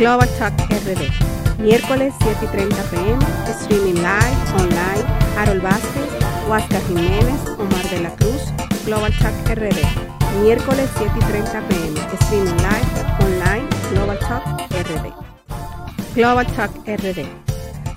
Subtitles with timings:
[0.00, 1.60] Global Talk RD.
[1.60, 3.18] Miércoles 7 y 30 pm,
[3.48, 5.04] streaming live, online,
[5.36, 6.08] Harold Vázquez,
[6.48, 8.40] Huáscar Jiménez, Omar de la Cruz,
[8.86, 9.76] Global Talk RD.
[10.42, 12.88] Miércoles 7 y 30 pm, streaming live,
[13.26, 16.14] online, Global Talk RD.
[16.14, 17.26] Global Talk RD.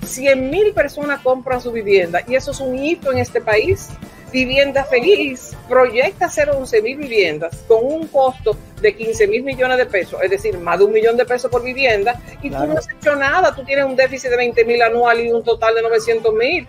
[0.06, 3.88] 100 mil personas compran su vivienda y eso es un hito en este país.
[4.34, 9.86] Vivienda Feliz proyecta hacer 11 mil viviendas con un costo de 15 mil millones de
[9.86, 12.88] pesos, es decir, más de un millón de pesos por vivienda, y tú no has
[12.90, 16.34] hecho nada, tú tienes un déficit de 20 mil anual y un total de 900
[16.34, 16.66] mil.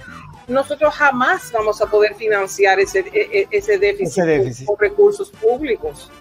[0.48, 4.68] Nosotros jamás vamos a poder financiar ese, e, e, ese, déficit, ese déficit.
[4.68, 6.12] con recursos públicos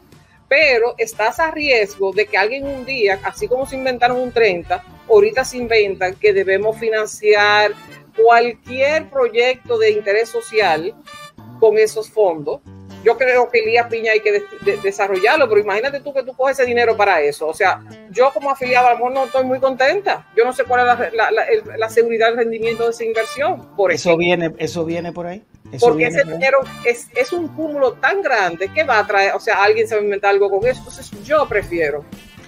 [0.46, 4.84] pero estás a riesgo de que alguien un día, así como se inventaron un 30,
[5.08, 7.72] ahorita se inventan que debemos financiar
[8.16, 10.94] cualquier proyecto de interés social
[11.60, 12.60] con esos fondos.
[13.04, 14.42] Yo creo que Elías Piña hay que
[14.82, 17.46] desarrollarlo, pero imagínate tú que tú coges ese dinero para eso.
[17.46, 20.26] O sea, yo como afiliado a lo mejor no estoy muy contenta.
[20.34, 23.76] Yo no sé cuál es la, seguridad del rendimiento de esa inversión.
[23.76, 25.44] Por eso viene, eso viene por ahí.
[25.78, 29.62] porque ese dinero es, es, un cúmulo tan grande que va a traer, o sea,
[29.62, 30.78] alguien se va a inventar algo con eso.
[30.78, 32.06] Entonces yo prefiero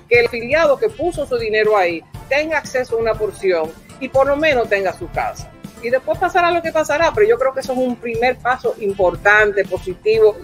[0.09, 3.71] que el afiliado que puso su dinero ahí tenga acceso a una porción
[4.01, 5.51] y por lo menos tenga su casa
[5.87, 8.75] y después pasará lo que pasará, pero yo creo que eso es un primer paso
[8.81, 10.37] importante, positivo,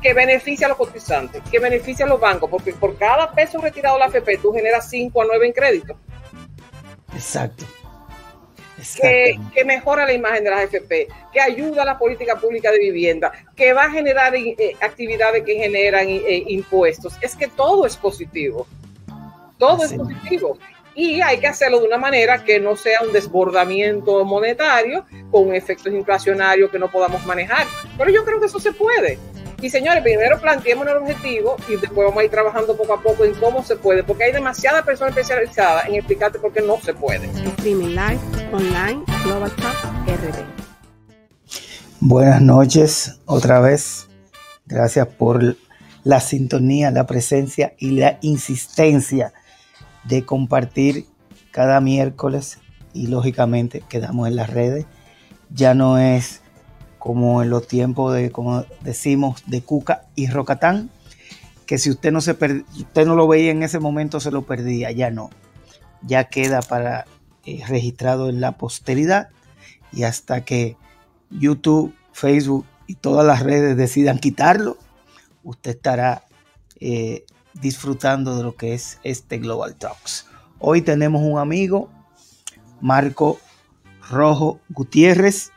[0.00, 3.96] que beneficia a los cotizantes, que beneficia a los bancos, porque por cada peso retirado
[3.96, 5.96] de la AFP tú generas 5 a 9 en crédito.
[7.12, 7.66] Exacto.
[9.02, 12.78] Que, que, mejora la imagen de las AFP, que ayuda a la política pública de
[12.78, 17.18] vivienda, que va a generar eh, actividades que generan eh, impuestos.
[17.20, 18.66] Es que todo es positivo.
[19.58, 20.56] Todo es positivo
[20.94, 25.92] y hay que hacerlo de una manera que no sea un desbordamiento monetario con efectos
[25.92, 27.66] inflacionarios que no podamos manejar.
[27.96, 29.18] Pero yo creo que eso se puede.
[29.62, 33.24] Y señores, primero planteemos el objetivo y después vamos a ir trabajando poco a poco
[33.26, 36.94] en cómo se puede, porque hay demasiadas personas especializadas en explicarte por qué no se
[36.94, 37.26] puede.
[37.26, 38.18] Streaming live,
[38.52, 40.44] online, Global Talk, RD.
[42.00, 44.08] Buenas noches, otra vez.
[44.64, 45.56] Gracias por
[46.04, 49.34] la sintonía, la presencia y la insistencia
[50.04, 51.06] de compartir
[51.50, 52.58] cada miércoles
[52.92, 54.86] y lógicamente quedamos en las redes.
[55.50, 56.42] Ya no es
[56.98, 60.90] como en los tiempos de, como decimos, de Cuca y Rocatán,
[61.66, 64.90] que si usted no, se usted no lo veía en ese momento se lo perdía,
[64.90, 65.30] ya no.
[66.02, 67.06] Ya queda para
[67.46, 69.28] eh, registrado en la posteridad
[69.92, 70.76] y hasta que
[71.30, 74.76] YouTube, Facebook y todas las redes decidan quitarlo,
[75.42, 76.24] usted estará
[76.80, 77.24] eh,
[77.54, 80.26] disfrutando de lo que es este Global Talks.
[80.58, 81.90] Hoy tenemos un amigo,
[82.80, 83.38] Marco
[84.10, 85.52] Rojo Gutiérrez,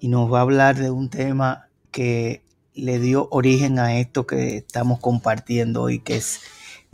[0.00, 2.42] y nos va a hablar de un tema que
[2.74, 6.40] le dio origen a esto que estamos compartiendo hoy, que es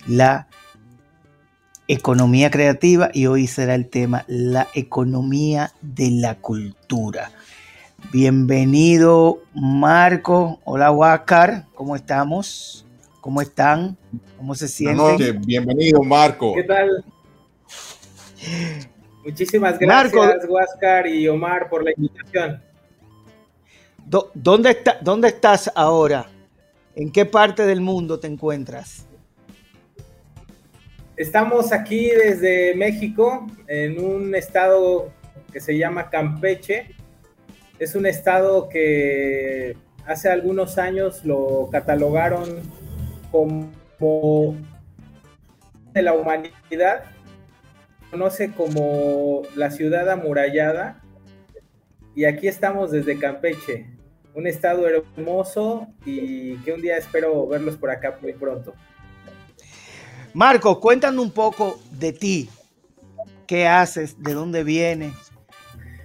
[0.06, 0.48] la
[1.88, 7.32] economía creativa y hoy será el tema la economía de la cultura.
[8.12, 12.87] Bienvenido Marco, hola Huáscar, ¿cómo estamos?
[13.20, 13.96] ¿Cómo están?
[14.36, 15.40] ¿Cómo se sienten?
[15.42, 16.54] Bienvenido, Marco.
[16.54, 17.04] ¿Qué tal?
[19.24, 22.62] Muchísimas gracias, Huáscar y Omar, por la invitación.
[24.32, 26.26] ¿Dónde, está, ¿Dónde estás ahora?
[26.94, 29.04] ¿En qué parte del mundo te encuentras?
[31.16, 35.12] Estamos aquí desde México, en un estado
[35.52, 36.94] que se llama Campeche.
[37.78, 42.62] Es un estado que hace algunos años lo catalogaron
[43.30, 44.56] como
[45.92, 47.04] de la humanidad,
[48.10, 51.02] conoce como la ciudad amurallada,
[52.14, 53.86] y aquí estamos desde Campeche,
[54.34, 58.74] un estado hermoso y que un día espero verlos por acá muy pronto.
[60.34, 62.50] Marco, cuéntanos un poco de ti.
[63.46, 64.22] ¿Qué haces?
[64.22, 65.12] ¿De dónde vienes?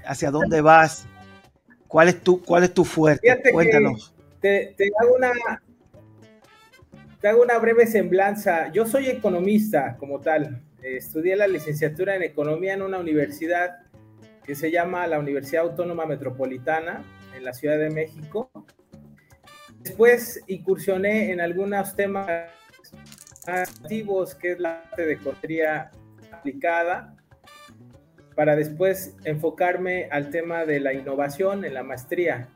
[0.06, 1.06] ¿Hacia dónde vas?
[1.88, 3.40] ¿Cuál es tu, cuál es tu fuerte?
[3.52, 4.14] Cuéntanos.
[4.40, 5.32] Te, te, hago una,
[7.24, 8.70] te hago una breve semblanza.
[8.74, 10.62] Yo soy economista como tal.
[10.82, 13.78] estudié la licenciatura en economía en una universidad
[14.44, 17.02] que se llama la Universidad Autónoma Metropolitana
[17.34, 18.52] en la Ciudad de México.
[19.80, 22.30] Después incursioné en algunos temas
[23.48, 25.92] activos, que es la parte de economía
[26.30, 27.16] aplicada,
[28.36, 32.50] para después enfocarme al tema de la innovación en la maestría.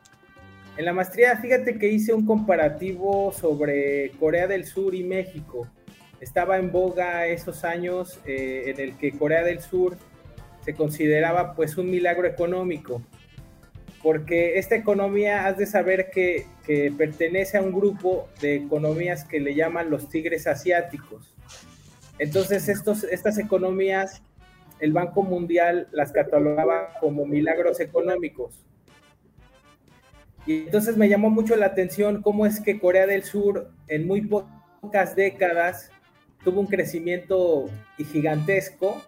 [0.78, 5.68] En la maestría, fíjate que hice un comparativo sobre Corea del Sur y México.
[6.22, 9.98] Estaba en boga esos años eh, en el que Corea del Sur
[10.64, 13.02] se consideraba pues un milagro económico,
[14.04, 16.46] porque esta economía, has de saber que,
[16.96, 21.34] pertenece a un grupo de economías que le llaman los tigres asiáticos.
[22.20, 24.22] Entonces estas economías,
[24.80, 28.68] el Banco Mundial las catalogaba como milagros económicos.
[30.48, 34.22] Y entonces me llamó mucho la atención cómo es que Corea del Sur en muy
[34.22, 35.92] pocas décadas
[36.42, 37.66] tuvo un crecimiento
[37.98, 39.02] gigantesco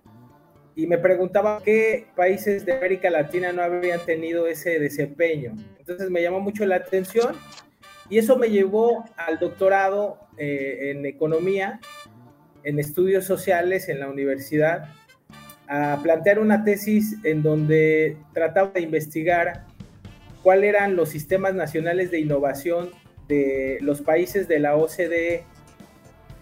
[0.76, 5.54] y me preguntaba qué países de América Latina no habían tenido ese desempeño.
[5.80, 7.38] Entonces me llamó mucho la atención
[8.10, 11.80] y eso me llevó al doctorado eh, en economía,
[12.64, 14.90] en estudios sociales en la universidad,
[15.70, 19.69] a plantear una tesis en donde trataba de investigar
[20.44, 22.92] cuáles eran los sistemas nacionales de innovación
[23.28, 25.44] de los países de la OCDE,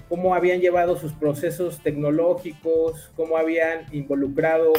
[0.09, 4.73] cómo habían llevado sus procesos tecnológicos, cómo habían involucrado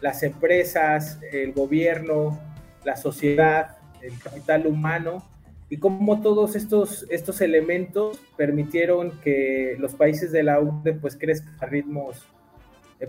[0.00, 2.38] las empresas, el gobierno,
[2.84, 5.26] la sociedad, el capital humano
[5.68, 11.66] y cómo todos estos, elementos permitieron que los países de la URSS pues crezcan a
[11.66, 12.24] ritmos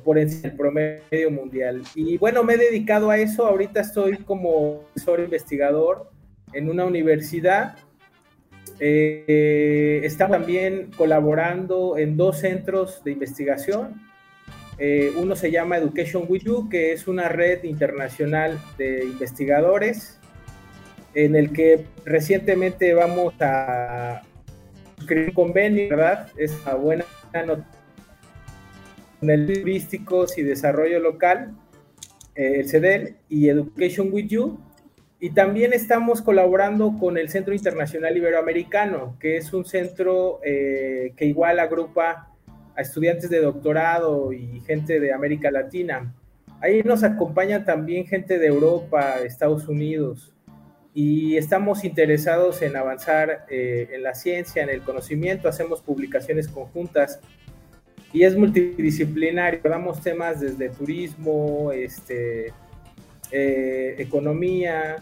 [0.03, 1.81] por encima del promedio mundial.
[1.95, 3.45] Y bueno, me he dedicado a eso.
[3.45, 6.09] Ahorita estoy como profesor investigador
[6.53, 7.75] en una universidad.
[8.79, 14.01] Eh, estamos también colaborando en dos centros de investigación.
[14.77, 20.19] Eh, uno se llama Education With You, que es una red internacional de investigadores
[21.15, 24.21] en el que recientemente vamos a
[24.97, 26.27] suscribir un convenio, ¿verdad?
[26.37, 27.05] Es una buena
[27.45, 27.76] noticia
[29.19, 31.55] turísticos y desarrollo local,
[32.35, 34.59] eh, el CEDEL y Education with You.
[35.19, 41.25] Y también estamos colaborando con el Centro Internacional Iberoamericano, que es un centro eh, que
[41.25, 42.29] igual agrupa
[42.75, 46.13] a estudiantes de doctorado y gente de América Latina.
[46.61, 50.33] Ahí nos acompaña también gente de Europa, Estados Unidos,
[50.93, 57.19] y estamos interesados en avanzar eh, en la ciencia, en el conocimiento, hacemos publicaciones conjuntas
[58.13, 59.59] y es multidisciplinario.
[59.63, 62.53] Damos temas desde turismo, este,
[63.31, 64.97] eh, economía,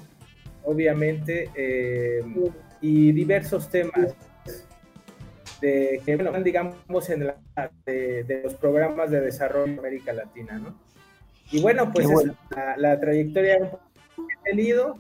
[0.64, 2.24] obviamente, eh,
[2.82, 4.16] y diversos temas
[5.62, 7.38] de, que, bueno, digamos, en la,
[7.86, 10.76] de, los programas de desarrollo de América Latina, ¿no?
[11.52, 12.08] Y bueno, pues
[12.50, 14.98] la, la, trayectoria que he tenido.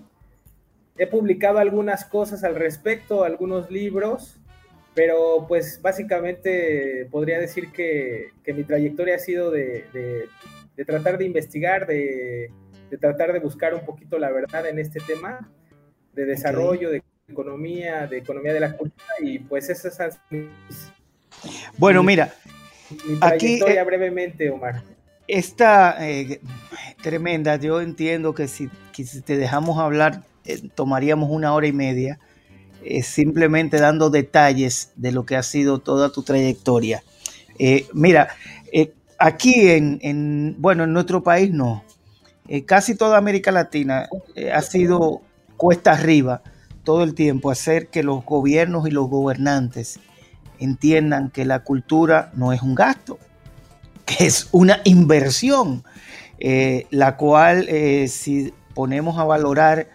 [0.97, 4.39] He publicado algunas cosas al respecto, algunos libros,
[4.95, 9.85] pero pues básicamente podría decir que, mi trayectoria ha sido de,
[10.87, 12.49] tratar de investigar, de,
[12.99, 15.51] tratar de buscar un poquito la verdad en este tema
[16.13, 20.91] de desarrollo, de economía, de economía de la cultura y pues esas son mis...
[21.77, 22.33] Bueno, mira,
[23.05, 24.81] mi trayectoria aquí, brevemente, Omar.
[25.27, 26.39] Esta eh,
[27.03, 32.19] tremenda, yo entiendo que si, si te dejamos hablar eh, tomaríamos una hora y media
[32.87, 37.03] eh, simplemente dando detalles de lo que ha sido toda tu trayectoria.
[37.57, 38.29] Eh, mira,
[38.71, 41.83] eh, aquí en, bueno, en nuestro país no.
[42.67, 44.07] casi toda América Latina
[44.53, 45.21] ha sido
[45.57, 46.43] cuesta arriba
[46.83, 49.99] todo el tiempo hacer que los gobiernos y los gobernantes
[50.59, 53.17] entiendan que la cultura no es un gasto,
[54.05, 55.83] que es una inversión,
[56.91, 57.67] la cual
[58.07, 59.87] si ponemos a valorar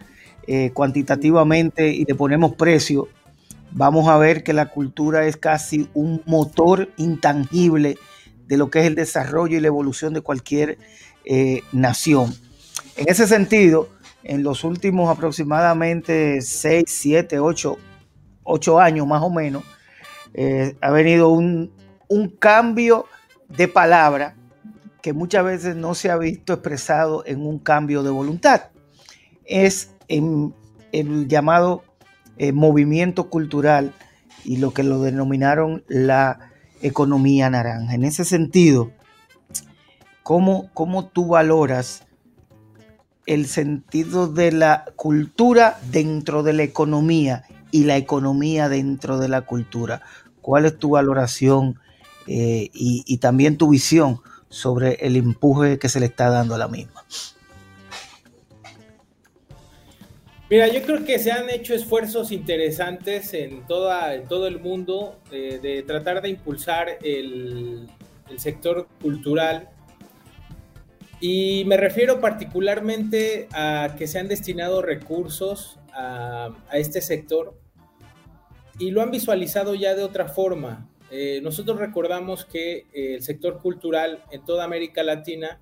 [0.47, 3.09] eh, cuantitativamente y le ponemos precio,
[3.73, 7.99] vamos a ver que la cultura es casi un motor intangible
[8.47, 10.79] de lo que es el desarrollo y la evolución de cualquier
[11.25, 12.35] eh, nación.
[12.97, 13.89] En ese sentido,
[14.25, 17.79] en los últimos aproximadamente 6, 7, 8,
[18.43, 19.63] 8 años más o menos,
[20.35, 21.73] eh, ha venido un,
[22.09, 23.07] un cambio
[23.49, 24.37] de palabra
[25.01, 28.71] que muchas veces no se ha visto expresado en un cambio de voluntad.
[29.45, 30.53] Es en
[30.93, 31.85] el llamado
[32.37, 33.95] eh, movimiento cultural
[34.45, 36.51] y lo que lo denominaron la
[36.83, 37.95] economía naranja.
[37.95, 38.91] En ese sentido,
[40.23, 42.05] ¿cómo, cómo tú valoras
[43.27, 49.43] el sentido de la cultura dentro de la economía y la economía dentro de la
[49.43, 50.03] cultura?
[50.41, 51.79] ¿Cuál es tu valoración
[52.27, 56.59] eh, y, y también tu visión sobre el empuje que se le está dando a
[56.59, 57.05] la misma?
[60.51, 65.21] Mira, yo creo que se han hecho esfuerzos interesantes en, toda, en todo el mundo
[65.31, 67.89] de, tratar de impulsar el,
[68.37, 69.69] sector cultural.
[71.21, 77.57] Y me refiero particularmente a que se han destinado recursos a, este sector
[78.81, 80.89] y lo han visualizado ya de otra forma.
[81.13, 85.61] Eh, nosotros recordamos que el sector cultural en toda América Latina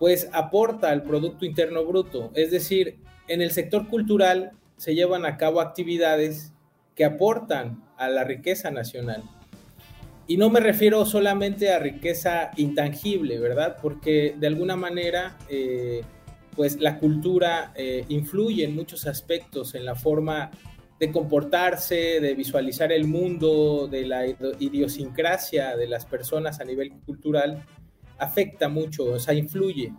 [0.00, 2.98] pues aporta al Producto Interno Bruto, es decir,
[3.32, 6.52] en el sector cultural se llevan a cabo actividades
[6.94, 9.22] que aportan a la riqueza nacional.
[10.26, 13.78] Y no me refiero solamente a riqueza intangible, ¿verdad?
[13.80, 16.02] Porque de alguna manera, eh,
[16.54, 20.50] pues la cultura eh, influye en muchos aspectos, en la forma
[21.00, 27.64] de comportarse, de visualizar el mundo, de la idiosincrasia de las personas a nivel cultural,
[28.18, 29.92] afecta mucho, o sea, influye.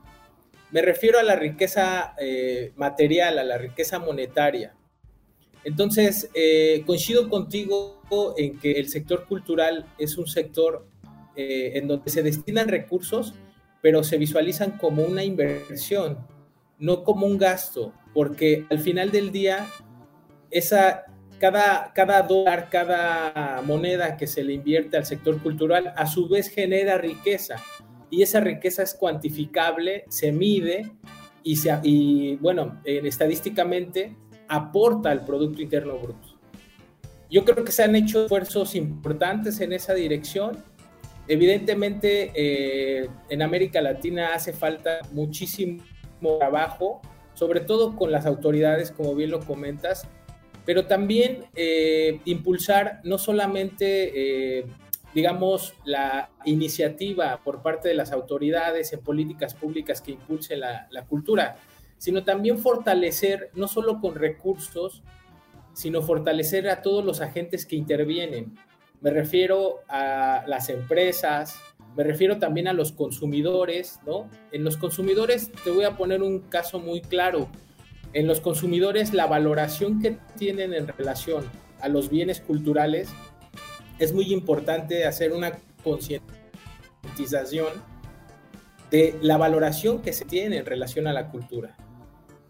[0.73, 4.73] Me refiero a la riqueza eh, material, a la riqueza monetaria.
[5.63, 8.01] Entonces, eh, coincido contigo
[8.35, 10.87] en que el sector cultural es un sector
[11.35, 13.35] eh, en donde se destinan recursos,
[13.83, 16.17] pero se visualizan como una inversión,
[16.79, 19.67] no como un gasto, porque al final del día,
[21.39, 26.97] cada dólar, cada moneda que se le invierte al sector cultural, a su vez genera
[26.97, 27.57] riqueza,
[28.13, 30.91] y esa riqueza es cuantificable, se mide
[31.41, 34.15] y, se, y bueno, estadísticamente
[34.47, 36.39] aporta al Producto Interno Bruto.
[37.31, 40.63] Yo creo que se han hecho esfuerzos importantes en esa dirección.
[41.27, 45.81] Evidentemente, eh, en América Latina hace falta muchísimo
[46.37, 47.01] trabajo,
[47.33, 50.07] sobre todo con las autoridades, como bien lo comentas,
[50.65, 54.65] pero también eh, impulsar no solamente, eh,
[55.13, 61.05] digamos, la iniciativa por parte de las autoridades en políticas públicas que impulsen la, la
[61.05, 61.57] cultura,
[61.97, 65.03] sino también fortalecer, no solo con recursos,
[65.73, 68.55] sino fortalecer a todos los agentes que intervienen.
[69.01, 71.59] Me refiero a las empresas,
[71.95, 74.29] me refiero también a los consumidores, ¿no?
[74.51, 77.49] En los consumidores te voy a poner un caso muy claro.
[78.13, 81.43] En los consumidores la valoración que tienen en relación
[81.81, 83.13] a los bienes culturales
[83.99, 87.73] es muy importante hacer una concientización
[88.91, 91.75] de la valoración que se tiene en relación a la cultura.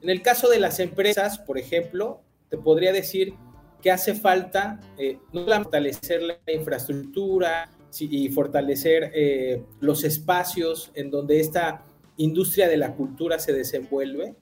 [0.01, 3.35] En el caso de las empresas, por ejemplo, te podría decir
[3.81, 7.69] que hace falta eh, no fortalecer la infraestructura
[7.99, 11.83] y fortalecer eh, los espacios en donde esta
[12.17, 14.35] industria de la cultura se desenvuelve,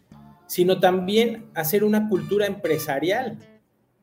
[0.47, 3.37] sino también hacer una cultura empresarial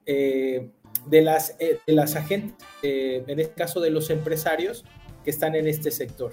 [0.07, 0.71] eh,
[1.09, 4.85] de, las, de las agentes, en este caso de los empresarios
[5.25, 6.33] que están en este sector.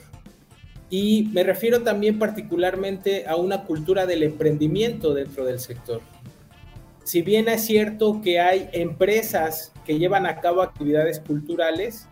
[0.89, 6.01] Y me refiero también particularmente a una cultura del emprendimiento dentro del sector.
[7.03, 12.07] Si bien es cierto que hay empresas que llevan a cabo actividades culturales,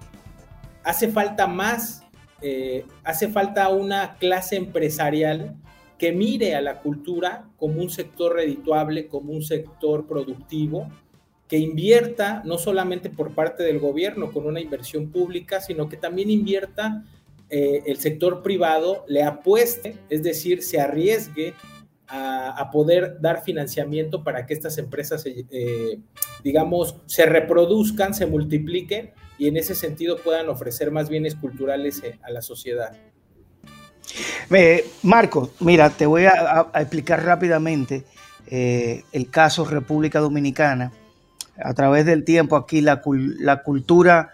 [0.84, 2.03] hace falta más,
[2.41, 5.55] eh, hace falta una clase empresarial
[5.98, 10.89] que mire a la cultura como un sector redituable, como un sector productivo,
[11.53, 16.31] que invierta no solamente por parte del gobierno con una inversión pública, sino que también
[16.31, 17.03] invierta
[17.48, 21.53] eh, el sector privado le apueste, es decir, se arriesgue
[22.07, 26.00] a, poder dar financiamiento para que estas empresas, eh,
[26.43, 32.17] digamos, se reproduzcan, se multipliquen y en ese sentido puedan ofrecer más bienes culturales eh,
[32.24, 32.98] a la sociedad.
[35.03, 38.05] Marco, mira, te voy a, explicar rápidamente
[38.50, 40.91] el caso República Dominicana.
[41.62, 43.01] A través del tiempo aquí la,
[43.63, 44.31] cultura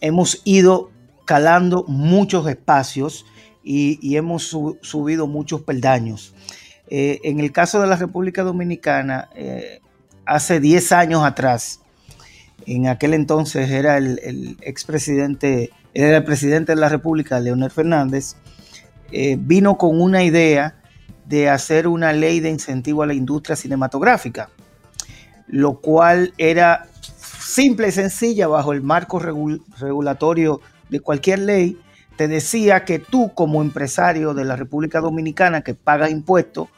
[0.00, 0.90] hemos ido
[1.24, 3.26] calando muchos espacios
[3.62, 4.44] y, hemos
[4.80, 6.34] subido muchos peldaños.
[6.88, 9.80] Eh, en el caso de la República Dominicana, eh,
[10.24, 11.80] hace 10 años atrás,
[12.64, 18.36] en aquel entonces era el, expresidente, era el presidente de la República, Leonel Fernández,
[19.12, 20.76] eh, vino con una idea
[21.26, 24.48] de hacer una ley de incentivo a la industria cinematográfica,
[25.48, 26.86] lo cual era
[27.40, 31.78] simple y sencilla bajo el marco regulatorio de cualquier ley,
[32.16, 36.68] te decía que tú como empresario de la República Dominicana que paga impuestos,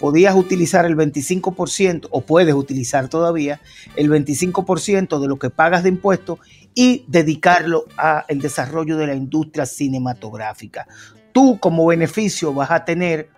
[0.00, 3.60] podías utilizar el 25% o puedes utilizar todavía
[3.94, 6.38] el 25% de lo que pagas de impuestos
[6.74, 10.86] y dedicarlo al desarrollo de la industria cinematográfica.
[11.32, 13.30] Tú como beneficio vas a tener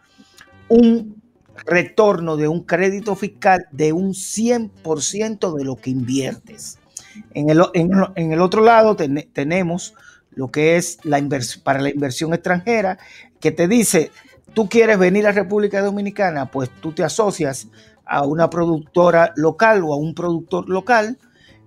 [0.68, 1.22] un
[1.66, 6.78] retorno de un crédito fiscal de un 100% de lo que inviertes.
[7.34, 9.94] En el, en el otro lado tenemos
[10.38, 11.20] lo que es la
[11.64, 12.98] para la inversión extranjera,
[13.40, 14.12] que te dice,
[14.54, 17.68] tú quieres venir a República Dominicana, pues tú te asocias
[18.04, 21.18] a una productora local o a un productor local,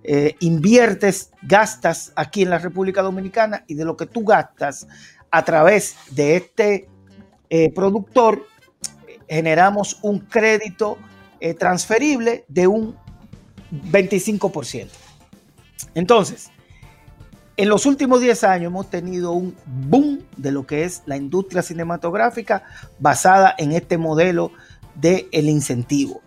[0.04, 4.88] eh, inviertes, gastas aquí en la República Dominicana y de lo que tú gastas
[5.30, 6.88] a través de este
[7.50, 8.46] eh, productor,
[9.32, 10.98] generamos un crédito
[11.40, 12.94] eh, transferible de un
[13.90, 14.88] 25%.
[15.94, 16.50] Entonces,
[17.56, 21.62] en los últimos 10 años hemos tenido un boom de lo que es la industria
[21.62, 22.64] cinematográfica
[22.98, 24.52] basada en este modelo
[24.94, 26.20] del el incentivo.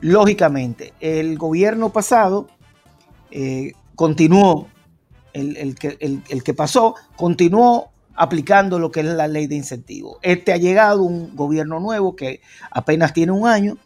[0.00, 2.46] Lógicamente, el gobierno pasado
[3.30, 4.68] eh, continuó
[5.32, 7.90] el, que, el, que pasó, continuó
[8.20, 10.18] aplicando lo que es la ley de incentivos.
[10.20, 13.78] Este ha llegado un gobierno nuevo que apenas tiene un año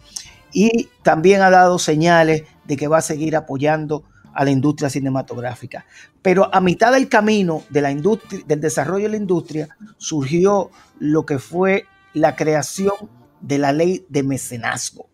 [0.53, 4.03] y también ha dado señales de que va a seguir apoyando
[4.35, 5.87] a la industria cinematográfica.
[6.21, 12.35] Pero a mitad del camino del desarrollo de la industria surgió lo que fue la
[12.35, 12.95] creación
[13.41, 15.09] de la ley de mecenazgo.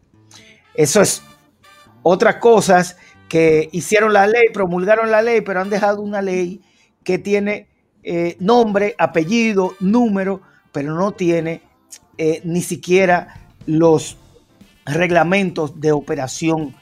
[0.72, 1.22] Eso es
[2.02, 2.96] otras cosas
[3.28, 6.62] que hicieron la ley, promulgaron la ley, pero han dejado una ley
[7.04, 7.69] que tiene
[8.02, 10.40] eh, nombre, apellido, número,
[10.72, 11.62] pero no tiene
[12.16, 14.16] eh, ni siquiera los
[14.86, 16.74] reglamentos de operación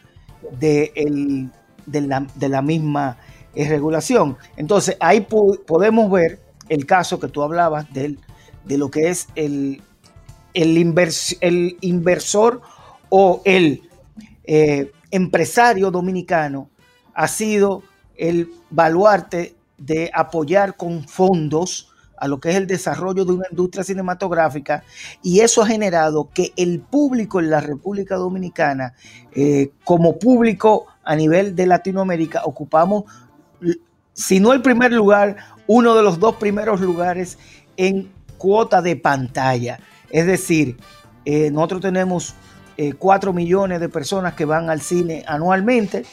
[0.58, 1.50] de,
[1.92, 3.18] la, misma
[3.54, 4.36] eh, regulación.
[4.56, 5.26] Entonces ahí
[5.66, 8.16] podemos ver el caso que tú hablabas de,
[8.64, 9.82] de lo que es el
[10.54, 12.60] inversor
[13.08, 13.82] o el
[15.10, 16.70] empresario dominicano
[17.14, 17.82] ha sido
[18.16, 23.84] el baluarte de apoyar con fondos a lo que es el desarrollo de una industria
[23.84, 24.82] cinematográfica
[25.22, 28.94] y eso ha generado que el público en la República Dominicana,
[29.32, 33.04] eh, como público a nivel de Latinoamérica, ocupamos,
[34.12, 35.36] si no el primer lugar,
[35.68, 37.38] uno de los dos primeros lugares
[37.76, 39.80] en cuota de pantalla.
[40.10, 40.76] Es decir,
[41.24, 42.34] eh, nosotros tenemos
[42.98, 46.04] 4 eh, millones de personas que van al cine anualmente,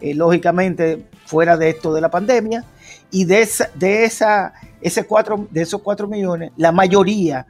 [0.00, 2.64] eh, lógicamente fuera de esto de la pandemia,
[3.12, 4.04] y de, esa, de,
[4.80, 7.46] ese cuatro, esos 4 millones, la mayoría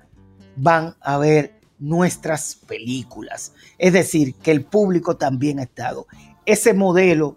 [0.56, 3.54] van a ver nuestras películas.
[3.78, 6.06] Es decir, que el público también ha estado.
[6.44, 7.36] Ese modelo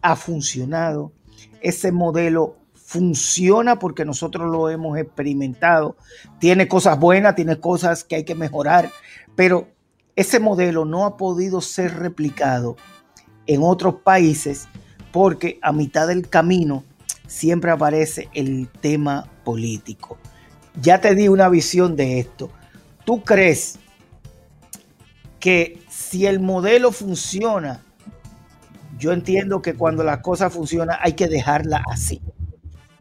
[0.00, 1.12] ha funcionado,
[1.60, 5.96] ese modelo funciona porque nosotros lo hemos experimentado.
[6.38, 8.88] Tiene cosas buenas, tiene cosas que hay que mejorar,
[9.34, 9.66] pero
[10.14, 12.76] ese modelo no ha podido ser replicado
[13.48, 14.68] en otros países
[15.10, 16.84] porque a mitad del camino
[17.26, 20.18] siempre aparece el tema político.
[20.80, 22.50] Ya te di una visión de esto.
[23.04, 23.78] ¿Tú crees
[25.38, 27.84] que si el modelo funciona,
[28.98, 32.22] yo entiendo que cuando la cosa funciona hay que dejarla así.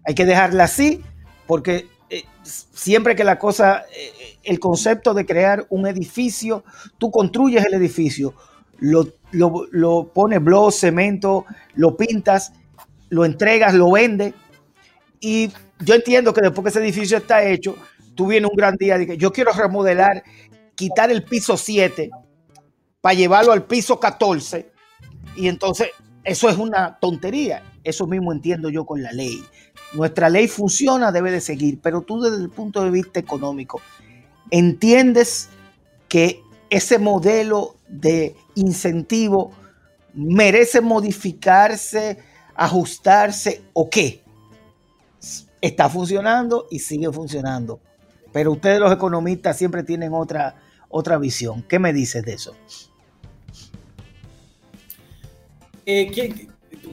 [0.06, 1.02] Hay que dejarla así
[1.48, 6.64] porque eh, siempre que la cosa, eh, el concepto de crear un edificio,
[6.98, 8.34] tú construyes el edificio,
[8.80, 11.46] lo, lo, pones blog, cemento,
[11.76, 12.54] lo pintas,
[13.14, 14.34] lo entregas, lo vendes.
[15.20, 17.76] Y yo entiendo que después que ese edificio está hecho,
[18.16, 20.24] tú vienes un gran día y dices, yo quiero remodelar,
[20.74, 22.10] quitar el piso 7
[23.02, 24.72] para llevarlo al piso 14.
[25.36, 25.90] Y entonces
[26.24, 27.62] eso es una tontería.
[27.84, 29.44] Eso mismo entiendo yo con la ley.
[29.94, 33.80] Nuestra ley funciona, debe de seguir, pero tú desde el punto de vista económico,
[34.50, 35.50] ¿entiendes
[36.10, 39.52] que ese modelo de incentivo
[40.16, 42.18] merece modificarse,
[42.56, 44.22] ajustarse o qué?
[45.62, 47.80] Está funcionando y sigue funcionando.
[48.32, 50.56] Pero ustedes los economistas siempre tienen otra,
[50.90, 51.64] otra visión.
[51.64, 52.56] ¿Qué me dices de eso?
[55.86, 56.48] Eh,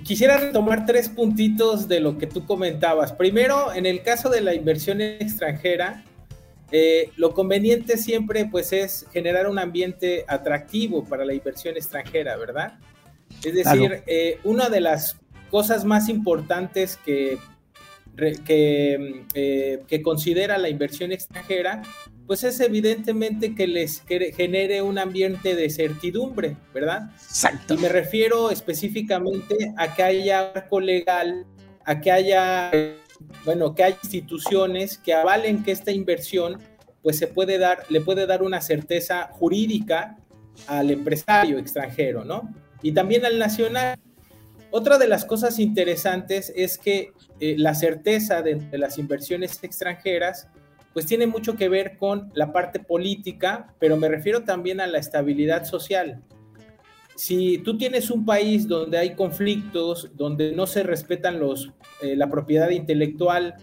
[0.04, 3.12] quisiera retomar tres puntitos de lo que tú comentabas.
[3.12, 6.04] Primero, en el caso de la inversión extranjera,
[6.72, 12.78] eh, lo conveniente siempre pues es generar un ambiente atractivo para la inversión extranjera, ¿verdad?
[13.44, 15.16] Es decir, eh, una de las
[15.50, 17.38] cosas más importantes que,
[18.46, 21.82] que, eh, que considera la inversión extranjera
[22.30, 27.10] pues es evidentemente que les genere un ambiente de certidumbre, ¿verdad?
[27.16, 27.74] Exacto.
[27.74, 31.44] Y me refiero específicamente a que haya arco legal,
[31.84, 32.70] a que haya,
[33.44, 36.62] bueno, que haya instituciones que avalen que esta inversión,
[37.02, 40.16] pues se puede dar, le puede dar una certeza jurídica
[40.68, 42.54] al empresario extranjero, ¿no?
[42.80, 43.98] Y también al nacional.
[44.72, 50.48] Otra de las cosas interesantes es que eh, la certeza de las inversiones extranjeras
[50.92, 54.98] pues tiene mucho que ver con la parte política, pero me refiero también a la
[54.98, 56.20] estabilidad social.
[57.14, 61.70] Si tú tienes un país donde hay conflictos, donde no se respetan los,
[62.02, 63.54] eh, la propiedad intelectual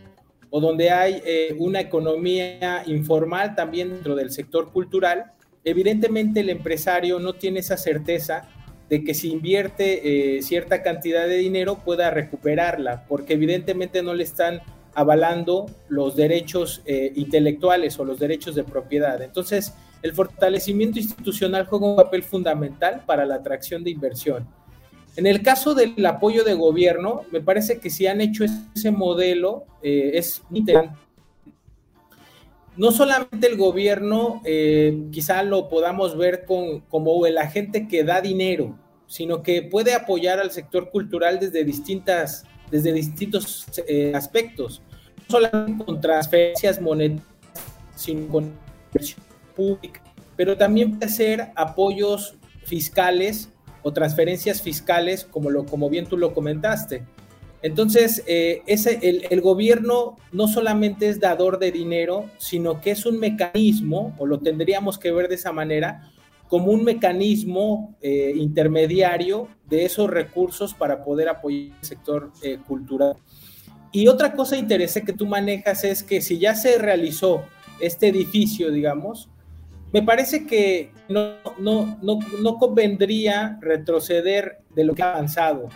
[0.50, 5.32] o donde hay eh, una economía informal también dentro del sector cultural,
[5.63, 8.48] evidentemente el empresario no tiene esa certeza
[8.89, 14.23] de que si invierte eh, cierta cantidad de dinero pueda recuperarla, porque evidentemente no le
[14.23, 14.62] están
[14.93, 19.21] avalando los derechos eh, intelectuales o los derechos de propiedad.
[19.21, 24.47] Entonces, el fortalecimiento institucional juega un papel fundamental para la atracción de inversión.
[25.15, 29.65] En el caso del apoyo de gobierno, me parece que si han hecho ese modelo,
[29.82, 31.07] eh, es interesante.
[32.78, 38.22] No solamente el gobierno, eh, quizá lo podamos ver con, como el agente que da
[38.22, 44.82] dinero, sino que puede apoyar al sector cultural desde distintas desde distintos eh, aspectos,
[45.18, 47.26] no solamente con transferencias monetarias,
[47.96, 48.54] sino con
[48.92, 49.22] inversión
[49.56, 50.02] pública,
[50.36, 53.50] pero también puede ser apoyos fiscales
[53.84, 57.04] o transferencias fiscales, como, lo, como bien tú lo comentaste.
[57.62, 63.20] Entonces, eh, ese, el, gobierno no solamente es dador de dinero, sino que es un
[63.20, 66.12] mecanismo, o lo tendríamos que ver de esa manera,
[66.48, 73.15] como un mecanismo eh, intermediario de esos recursos para poder apoyar el sector eh, cultural.
[73.91, 77.43] Y otra cosa interesante que tú manejas es que si ya se realizó
[77.82, 79.30] este edificio, digamos,
[79.91, 85.70] me parece que no, no, no, no convendría retroceder de lo que ha avanzado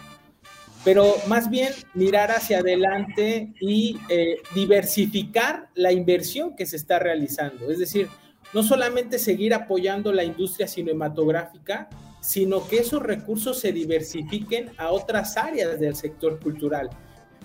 [0.83, 7.69] pero más bien mirar hacia adelante y eh, diversificar la inversión que se está realizando.
[7.69, 8.07] Es decir,
[8.53, 11.87] no solamente seguir apoyando la industria cinematográfica,
[12.19, 16.89] sino que esos recursos se diversifiquen a otras áreas del sector cultural.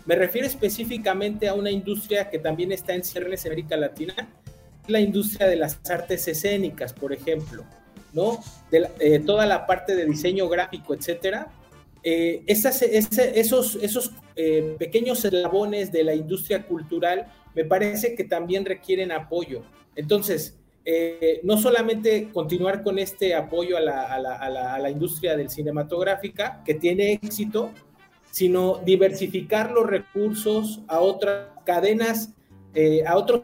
[0.07, 4.14] Me refiero específicamente a una industria que también está en ciernes en América Latina,
[4.87, 7.64] la industria de las artes escénicas, por ejemplo,
[8.12, 8.38] ¿no?
[8.70, 11.49] De eh, toda la parte de diseño gráfico, etcétera,
[12.09, 12.83] eh, esos,
[14.37, 19.62] eh, pequeños eslabones de la industria cultural me parece que también requieren apoyo.
[19.97, 27.14] Entonces, eh, no solamente continuar con este apoyo a la, industria del cinematográfica, que tiene
[27.14, 27.73] éxito,
[28.31, 32.33] sino diversificar los recursos a otras cadenas,
[33.05, 33.42] a otros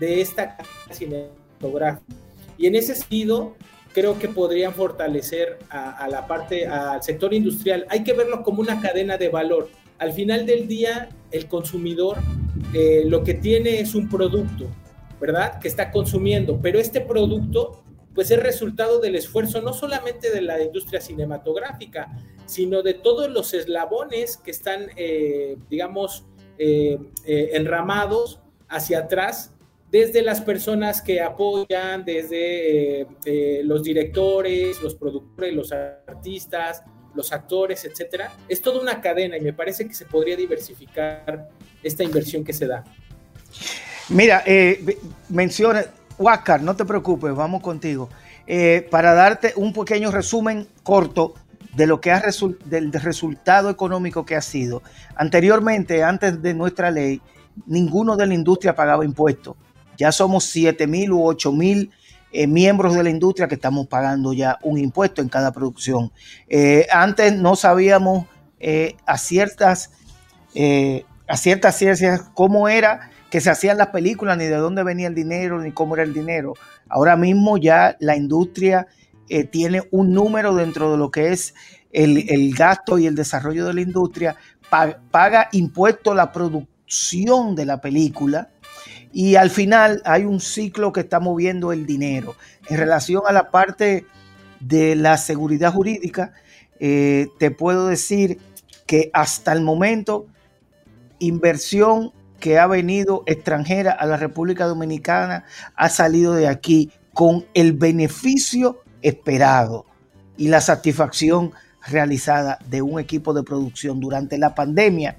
[0.00, 0.56] de esta
[0.90, 2.16] cinematográfica.
[2.58, 3.54] Y en ese sentido,
[3.92, 7.86] creo que podrían fortalecer a, la parte, al sector industrial.
[7.88, 9.68] Hay que verlo como una cadena de valor.
[9.98, 12.18] Al final del día, el consumidor
[12.72, 14.66] eh, lo que tiene es un producto,
[15.20, 15.58] ¿verdad?
[15.58, 17.82] Que está consumiendo, pero este producto
[18.14, 22.08] pues es resultado del esfuerzo no solamente de la industria cinematográfica,
[22.44, 26.24] sino de todos los eslabones que están, eh, digamos,
[26.58, 29.52] eh, enramados hacia atrás
[29.90, 36.82] desde las personas que apoyan, desde eh, eh, los directores, los productores, los artistas,
[37.14, 38.32] los actores, etcétera.
[38.48, 41.48] Es toda una cadena y me parece que se podría diversificar
[41.82, 42.84] esta inversión que se da.
[44.08, 44.98] Mira, eh,
[45.28, 45.84] menciona,
[46.18, 48.08] Huáscar, no te preocupes, vamos contigo.
[48.46, 51.34] Eh, para darte un pequeño resumen corto
[51.74, 52.22] de lo que ha
[52.64, 54.82] del resultado económico que ha sido.
[55.14, 57.20] Anteriormente, antes de nuestra ley,
[57.66, 59.56] ninguno de la industria pagaba impuestos
[60.00, 61.90] ya somos 7 mil u 8 mil
[62.32, 66.10] eh, miembros de la industria que estamos pagando ya un impuesto en cada producción.
[66.48, 68.26] Eh, antes no sabíamos
[68.58, 69.92] eh, a ciertas
[71.28, 75.14] a ciertas ciencias cómo era que se hacían las películas, ni de dónde venía el
[75.14, 76.54] dinero, ni cómo era el dinero.
[76.88, 78.88] Ahora mismo ya la industria
[79.52, 81.54] tiene un número dentro de lo que es
[81.92, 84.34] el, gasto y el desarrollo de la industria,
[85.12, 88.50] paga impuesto la producción de la película,
[89.12, 92.36] y al final hay un ciclo que está moviendo el dinero.
[92.68, 94.06] En relación a la parte
[94.60, 96.32] de la seguridad jurídica,
[96.78, 98.38] eh, te puedo decir
[98.86, 100.26] que hasta el momento
[101.18, 105.44] inversión que ha venido extranjera a la República Dominicana
[105.76, 109.84] ha salido de aquí con el beneficio esperado
[110.36, 111.52] y la satisfacción
[111.86, 115.16] realizada de un equipo de producción durante la pandemia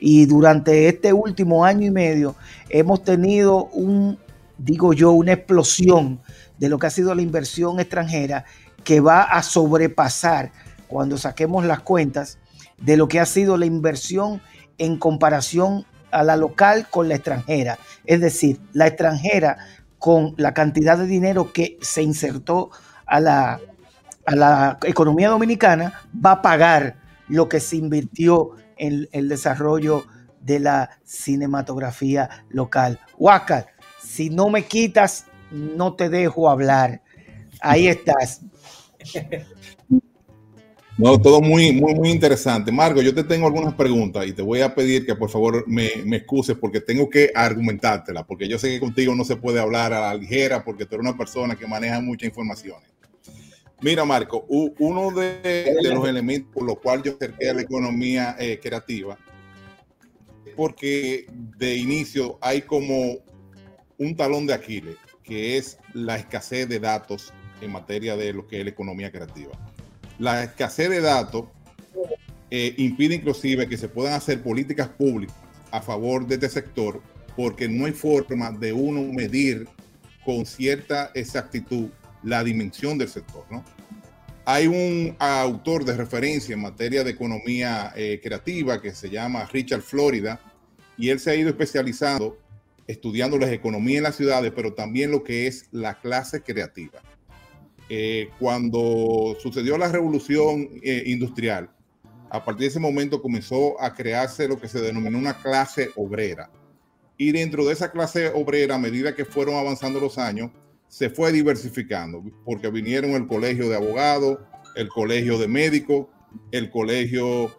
[0.00, 2.36] y durante este último año y medio
[2.68, 4.18] hemos tenido un,
[4.56, 6.20] digo yo, una explosión
[6.58, 8.44] de lo que ha sido la inversión extranjera
[8.84, 10.52] que va a sobrepasar
[10.86, 12.38] cuando saquemos las cuentas
[12.78, 14.40] de lo que ha sido la inversión
[14.78, 17.78] en comparación a la local con la extranjera.
[18.06, 19.58] Es decir, la extranjera
[19.98, 22.70] con la cantidad de dinero que se insertó
[23.04, 23.60] a la,
[24.26, 26.96] a la economía dominicana va a pagar
[27.28, 30.04] lo que se invirtió en el desarrollo
[30.40, 33.00] de la cinematografía local.
[33.16, 33.66] Huáscar,
[34.02, 37.02] si no me quitas, no te dejo hablar.
[37.60, 38.42] Ahí estás.
[40.98, 42.72] No, todo muy, muy, muy interesante.
[42.72, 45.90] Margo, yo te tengo algunas preguntas y te voy a pedir que por favor me,
[46.04, 49.92] me excuses porque tengo que argumentártela, porque yo sé que contigo no se puede hablar
[49.92, 52.97] a la ligera porque tú eres una persona que maneja muchas informaciones.
[53.80, 58.58] Mira, Marco, uno de, los elementos por los cuales yo acerqué a la economía eh,
[58.60, 59.16] creativa
[60.44, 63.18] es porque de inicio hay como
[63.98, 68.58] un talón de Aquiles, que es la escasez de datos en materia de lo que
[68.58, 69.52] es la economía creativa.
[70.18, 71.44] La escasez de datos
[72.50, 75.36] eh, impide inclusive que se puedan hacer políticas públicas
[75.70, 77.00] a favor de este sector
[77.36, 79.68] porque no hay forma de uno medir
[80.24, 81.90] con cierta exactitud
[82.22, 83.64] la dimensión del sector, ¿no?
[84.50, 89.82] hay un autor de referencia en materia de economía eh, creativa que se llama Richard
[89.82, 90.40] Florida
[90.96, 92.38] y él se ha ido especializando
[92.86, 97.02] estudiando la economía en las ciudades, pero también lo que es la clase creativa.
[97.90, 101.70] Eh, cuando sucedió la revolución eh, industrial,
[102.30, 106.50] a partir de ese momento comenzó a crearse lo que se denominó una clase obrera.
[107.18, 110.50] Y dentro de esa clase obrera, a medida que fueron avanzando los años,
[110.88, 114.38] se fue diversificando, porque vinieron el colegio de abogados,
[114.74, 116.06] el colegio de médicos,
[116.50, 117.56] el colegio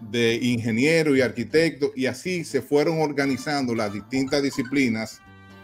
[0.00, 5.20] de ingenieros y arquitectos, y así se fueron organizando las distintas disciplinas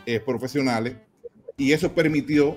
[0.07, 0.96] eh, profesionales,
[1.57, 2.57] y eso permitió,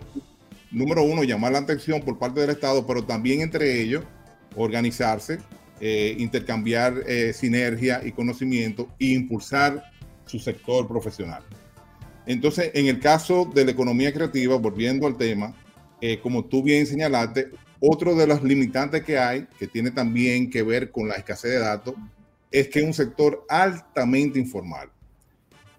[0.70, 4.04] número uno, llamar la atención por parte del Estado, pero también entre ellos
[4.56, 5.40] organizarse,
[5.80, 9.84] eh, intercambiar eh, sinergia y conocimiento e impulsar
[10.28, 11.44] su sector profesional.
[12.26, 15.56] Entonces, en el caso de la economía creativa, volviendo al tema,
[16.00, 20.62] eh, como tú bien señalaste, otro de los limitantes que hay, que tiene también que
[20.62, 21.96] ver con la escasez de datos,
[22.52, 24.90] es que es un sector altamente informal.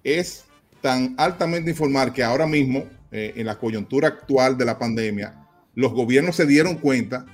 [0.02, 0.44] Es
[0.80, 5.92] tan altamente informal que ahora mismo, eh, en la coyuntura actual de la pandemia, los
[5.92, 7.24] gobiernos se dieron cuenta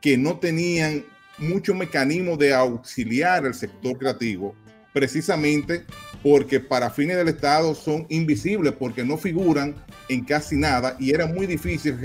[0.00, 1.04] que no tenían
[1.38, 4.54] mucho mecanismo de auxiliar al sector creativo,
[4.92, 5.84] precisamente
[6.22, 9.74] porque para fines del Estado son invisibles porque no figuran
[10.08, 11.96] en casi nada y era muy difícil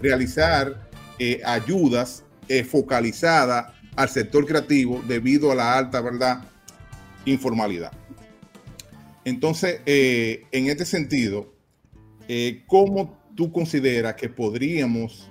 [0.00, 6.42] realizar eh, ayudas eh, focalizadas al sector creativo debido a la alta, ¿verdad?,
[7.24, 7.92] informalidad.
[9.24, 11.52] Entonces, eh, en este sentido,
[12.66, 15.30] ¿cómo tú consideras que podríamos,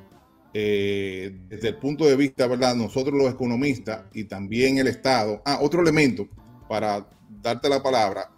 [0.53, 5.81] desde el punto de vista, ¿verdad?, nosotros los economistas y también el Estado, ah, otro
[5.81, 6.29] elemento
[6.71, 7.05] para
[7.43, 8.31] darte la palabra,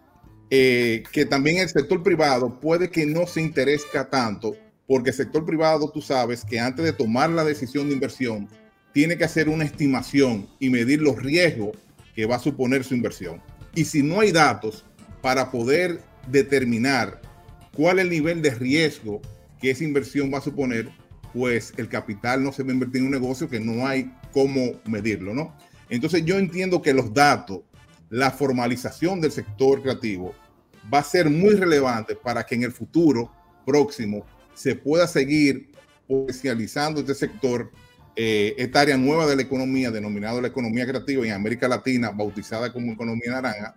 [0.50, 4.56] eh, que también el sector privado puede que no se interese tanto,
[4.88, 8.50] porque el sector privado, tú sabes que antes de tomar la decisión de inversión,
[8.91, 11.78] tiene que hacer una estimación y medir los riesgos
[12.15, 13.39] que va a suponer su inversión.
[13.76, 14.84] Y si no hay datos
[15.22, 17.22] para poder determinar
[17.76, 19.22] cuál es el nivel de riesgo
[19.62, 20.89] que esa inversión va a suponer,
[21.36, 24.72] pues el capital no se va a invertir en un negocio que no hay cómo
[24.86, 25.56] medirlo, ¿no?
[25.88, 27.62] Entonces yo entiendo que los datos
[28.13, 30.36] la formalización del sector creativo
[30.93, 33.32] va a ser muy relevante para que en el futuro
[33.65, 34.23] próximo
[34.54, 35.71] se pueda seguir
[36.08, 37.71] potencializando este sector,
[38.15, 42.71] eh, esta área nueva de la economía, denominada la economía creativa en América Latina, bautizada
[42.71, 43.73] como economía naranja.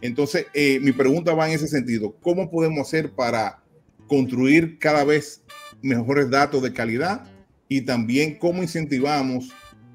[0.00, 3.62] Entonces, eh, mi pregunta va en ese sentido, ¿cómo podemos hacer para
[4.08, 5.44] construir cada vez
[5.80, 7.24] mejores datos de calidad
[7.68, 9.52] y también cómo incentivamos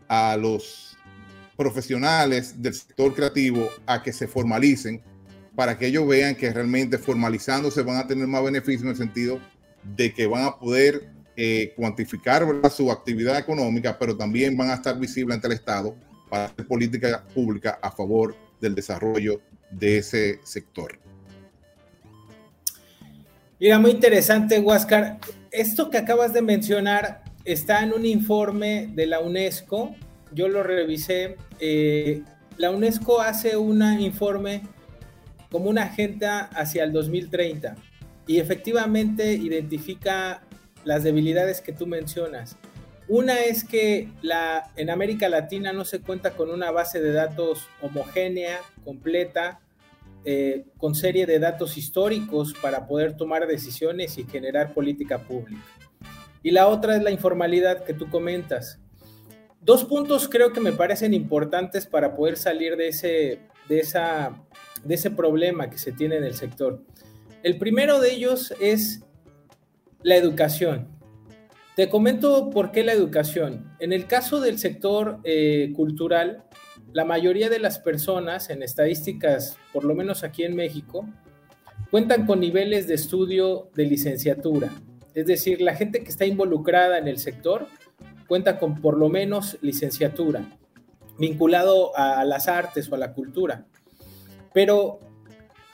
[0.07, 0.90] a los
[1.61, 4.99] profesionales del sector creativo a que se formalicen
[5.55, 9.39] para que ellos vean que realmente formalizándose van a tener más beneficios en el sentido
[9.95, 14.99] de que van a poder eh, cuantificar su actividad económica, pero también van a estar
[14.99, 15.95] visibles ante el Estado
[16.31, 20.97] para hacer política pública a favor del desarrollo de ese sector.
[23.59, 25.19] Mira, muy interesante, Huáscar.
[25.51, 29.95] Esto que acabas de mencionar está en un informe de la UNESCO
[30.33, 31.37] yo lo revisé.
[31.59, 32.23] Eh,
[32.57, 34.61] la UNESCO hace un informe
[35.49, 37.75] como una agenda hacia el 2030
[38.27, 40.41] y efectivamente identifica
[40.83, 42.57] las debilidades que tú mencionas.
[43.07, 44.07] Una es que
[44.77, 49.59] en América Latina no se cuenta con una base de datos homogénea, completa,
[50.23, 55.61] eh, con serie de datos históricos para poder tomar decisiones y generar política pública.
[56.43, 58.79] Y la otra es la informalidad que tú comentas.
[59.61, 64.43] Dos puntos creo que me parecen importantes para poder salir de ese, de, esa,
[64.83, 66.83] de ese problema que se tiene en el sector.
[67.43, 69.03] El primero de ellos es
[70.01, 70.87] la educación.
[71.75, 73.71] Te comento por qué la educación.
[73.79, 76.43] En el caso del sector eh, cultural,
[76.91, 81.07] la mayoría de las personas en estadísticas, por lo menos aquí en México,
[81.91, 84.71] cuentan con niveles de estudio de licenciatura.
[85.13, 87.67] Es decir, la gente que está involucrada en el sector
[88.31, 90.45] cuenta con por lo menos licenciatura
[91.19, 93.65] vinculado a las artes o a la cultura.
[94.53, 95.01] Pero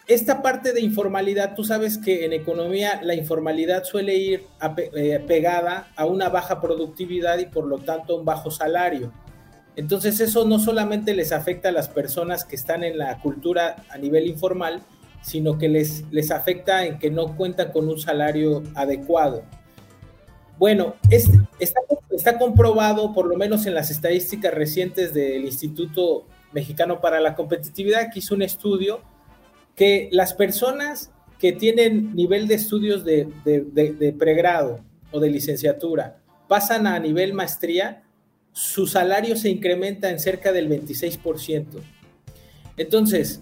[0.08, 4.48] esta parte de informalidad, tú sabes que en economía la informalidad suele ir
[4.96, 9.14] eh, pegada a una baja productividad y por lo tanto un bajo salario.
[9.76, 14.00] Entonces eso no solamente les afecta a las personas que están en la cultura a
[14.00, 14.82] nivel informal,
[15.22, 19.44] sino que les, les afecta en que no cuentan con un salario adecuado.
[20.58, 20.96] Bueno,
[22.18, 28.12] está, comprobado, por lo menos en las estadísticas recientes del Instituto Mexicano para la Competitividad,
[28.12, 29.02] que hizo un estudio,
[29.76, 36.98] que las personas que tienen nivel de estudios de, pregrado o de licenciatura pasan a
[37.00, 38.04] nivel maestría,
[38.52, 41.66] su salario se incrementa en cerca del 26%.
[42.78, 43.42] Entonces,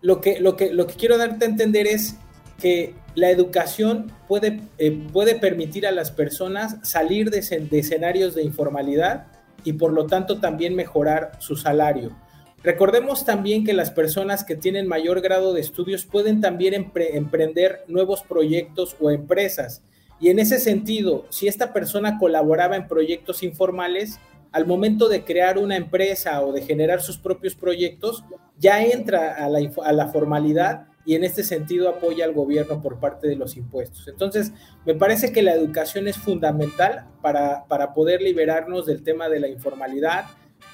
[0.00, 2.16] lo que, lo que, lo que quiero darte a entender es
[2.60, 9.28] que la educación puede, eh, puede permitir a las personas salir de, escenarios de informalidad
[9.64, 12.16] y por lo tanto también mejorar su salario.
[12.62, 18.22] Recordemos también que las personas que tienen mayor grado de estudios pueden también emprender nuevos
[18.22, 19.82] proyectos o empresas.
[20.20, 24.18] Y en ese sentido, si esta persona colaboraba en proyectos informales,
[24.50, 28.24] al momento de crear una empresa o de generar sus propios proyectos,
[28.58, 33.00] ya entra a la, a la formalidad y en este sentido apoya al gobierno por
[33.00, 34.06] parte de los impuestos.
[34.08, 34.52] Entonces,
[34.84, 39.48] me parece que la educación es fundamental para, para poder liberarnos del tema de la
[39.48, 40.26] informalidad,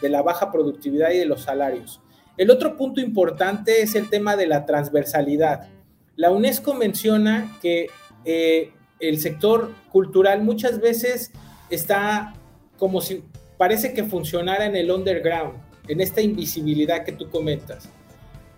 [0.02, 2.00] de la baja productividad y de los salarios.
[2.36, 5.68] El otro punto importante es el tema de la transversalidad.
[6.16, 7.86] La UNESCO menciona que
[8.24, 11.30] eh, el sector cultural muchas veces
[11.70, 12.34] está
[12.76, 13.22] como si
[13.56, 17.88] parece que funcionara en el underground, en esta invisibilidad que tú comentas.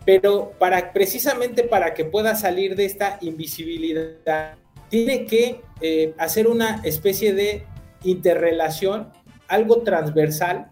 [0.07, 4.55] Pero para, precisamente para que pueda salir de esta invisibilidad,
[4.89, 7.67] tiene que eh, hacer una especie de
[8.05, 9.13] interrelación,
[9.49, 10.71] algo transversal,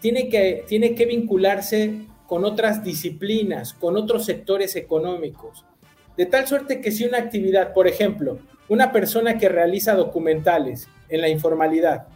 [0.00, 5.66] tiene que, tiene que vincularse con otras disciplinas, con otros sectores económicos.
[6.16, 11.20] De tal suerte que si una actividad, por ejemplo, una persona que realiza documentales en
[11.20, 12.06] la informalidad,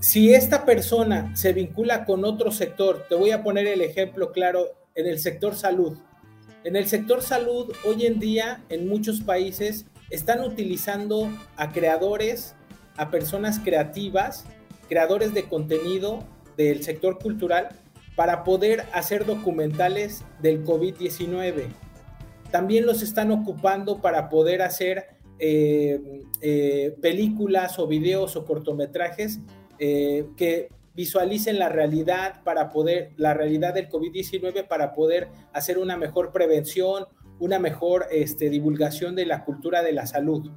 [0.00, 4.68] si esta persona se vincula con otro sector, te voy a poner el ejemplo claro
[4.94, 5.98] en el sector salud.
[6.64, 12.54] En el sector salud, hoy en día, en muchos países, están utilizando a creadores,
[12.96, 14.46] a personas creativas,
[14.88, 16.24] creadores de contenido
[16.56, 17.68] del sector cultural,
[18.16, 21.66] para poder hacer documentales del COVID-19.
[22.50, 25.08] También los están ocupando para poder hacer
[25.38, 26.00] eh,
[26.40, 29.40] eh, películas o videos o cortometrajes
[29.80, 35.96] eh, que visualicen la realidad para poder, la realidad del COVID-19 para poder hacer una
[35.96, 37.06] mejor prevención,
[37.38, 40.50] una mejor este, divulgación de la cultura de la salud.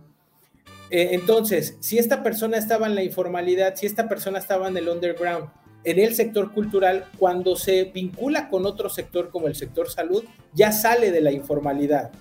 [0.90, 4.90] Eh, entonces, si esta persona estaba en la informalidad, si esta persona estaba en el
[4.90, 5.50] underground,
[5.86, 10.74] en el sector cultural, cuando se vincula con otro sector como el sector salud, ya
[10.74, 12.12] sale de la informalidad.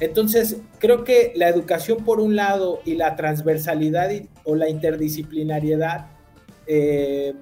[0.00, 4.10] Entonces, creo que la educación por un lado y la transversalidad
[4.44, 6.17] o la interdisciplinariedad
[6.70, 7.32] eh,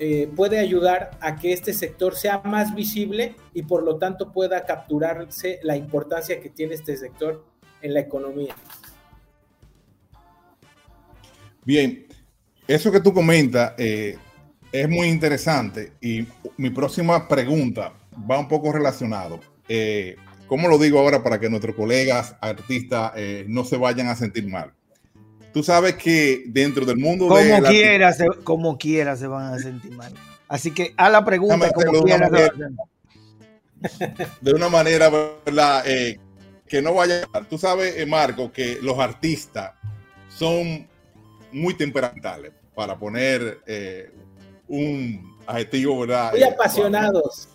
[0.00, 4.66] eh, puede ayudar a que este sector sea más visible y por lo tanto pueda
[4.66, 7.44] capturarse la importancia que tiene este sector
[7.80, 8.56] en la economía.
[11.64, 12.06] Bien,
[12.66, 14.16] eso que tú comentas eh,
[14.72, 17.92] es muy interesante y mi próxima pregunta
[18.28, 19.38] va un poco relacionado.
[20.48, 23.12] ¿Cómo lo digo ahora para que nuestros colegas artistas
[23.46, 24.74] no se vayan a sentir mal?
[25.52, 29.58] Tú sabes que dentro del mundo como de quiera se, como quiera se van a
[29.58, 30.12] sentir mal.
[30.48, 32.28] Así que a la pregunta como quiera
[34.40, 35.10] de una manera
[35.44, 35.82] ¿verdad?
[35.86, 36.18] Eh,
[36.66, 39.72] que no vaya tú sabes eh, Marco que los artistas
[40.28, 40.86] son
[41.52, 44.10] muy temperamentales para poner eh,
[44.68, 47.48] un adjetivo verdad muy apasionados.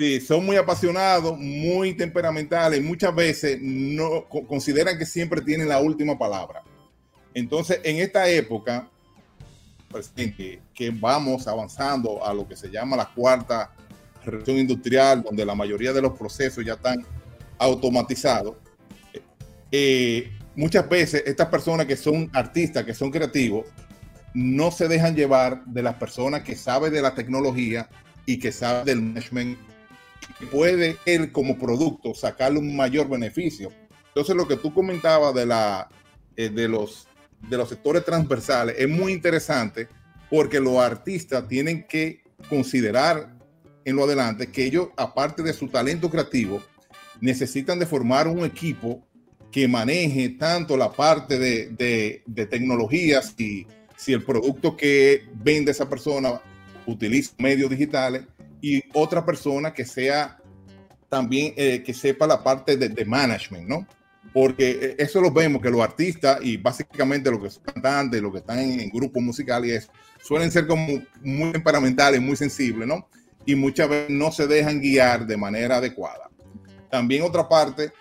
[0.00, 2.80] Sí, son muy apasionados, muy temperamentales.
[2.80, 6.62] Y muchas veces no consideran que siempre tienen la última palabra.
[7.34, 8.88] Entonces, en esta época,
[10.14, 13.72] que, que, vamos avanzando a lo que se llama la cuarta
[14.24, 17.04] revolución industrial, donde la mayoría de los procesos ya están
[17.58, 18.56] automatizados,
[19.72, 23.66] eh, muchas veces estas personas que son artistas, que son creativos,
[24.34, 27.88] no se dejan llevar de las personas que saben de la tecnología
[28.26, 29.58] y que saben del management,
[30.38, 33.72] que puede él como producto sacarle un mayor beneficio.
[34.08, 35.88] Entonces, lo que tú comentabas de, la,
[36.36, 37.08] eh, de los
[37.48, 39.88] de los sectores transversales es muy interesante
[40.28, 43.36] porque los artistas tienen que considerar
[43.84, 46.62] en lo adelante que ellos, aparte de su talento creativo,
[47.20, 49.06] necesitan de formar un equipo
[49.50, 56.40] que maneje tanto la parte de, tecnologías y si el producto que vende esa persona
[56.86, 58.22] utiliza medios digitales
[58.60, 60.38] y otra persona que sea
[61.08, 63.86] también eh, que sepa la parte de, de management, ¿no?
[64.32, 68.32] Porque eh, eso lo vemos que los artistas y básicamente los que son cantantes, los
[68.32, 69.90] que están en, grupos musicales,
[70.22, 73.08] suelen ser como muy temperamentales, muy sensibles, ¿no?
[73.44, 76.30] Y muchas veces no se dejan guiar de manera adecuada.
[76.90, 77.92] También otra parte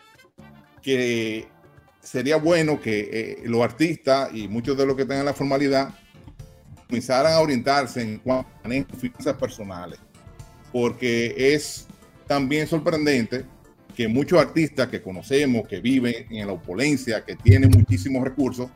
[0.82, 1.48] que
[2.02, 5.94] sería bueno que eh, los artistas y muchos de los que en la formalidad
[6.88, 10.00] comenzaran a orientarse en cuanto a finanzas personales,
[10.72, 11.88] porque es
[12.28, 13.46] también sorprendente
[14.00, 18.70] que muchos artistas que conocemos, que viven en la opulencia, que tienen muchísimos recursos,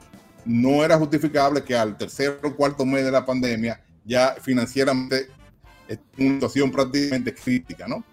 [0.43, 5.27] no era justificable que al tercer o cuarto mes de la pandemia ya financieramente
[5.87, 8.03] es una situación prácticamente crítica, ¿no?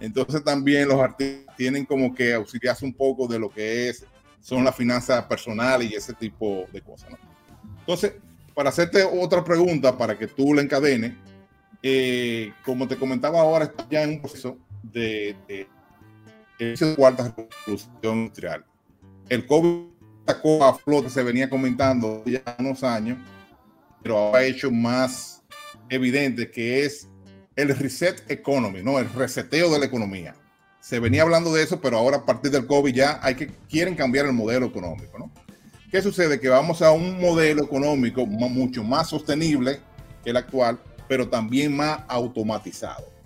[0.00, 4.04] Entonces también los artistas tienen como que auxiliarse un poco de lo que es,
[4.40, 7.10] son las finanzas personales y ese tipo de cosas.
[7.78, 8.14] Entonces,
[8.52, 11.12] para hacerte otra pregunta, para que tú la encadenes,
[11.84, 15.36] eh, como te comentaba ahora, ya en un proceso de,
[16.58, 18.64] de cuarta revolución industrial.
[19.28, 19.86] El COVID
[20.26, 23.18] sacó a flote, se venía comentando ya unos años,
[24.02, 25.42] pero ha hecho más
[25.88, 27.08] evidente que es
[27.56, 28.98] el reset economy, ¿no?
[28.98, 30.34] El reseteo de la economía.
[30.80, 33.94] Se venía hablando de eso, pero ahora a partir del COVID ya hay que, quieren
[33.94, 35.30] cambiar el modelo económico, ¿no?
[35.90, 36.38] ¿Qué sucede?
[36.38, 39.80] Que vamos a un modelo económico mucho más sostenible
[40.22, 40.78] que el actual,
[41.08, 43.17] pero también más automatizado.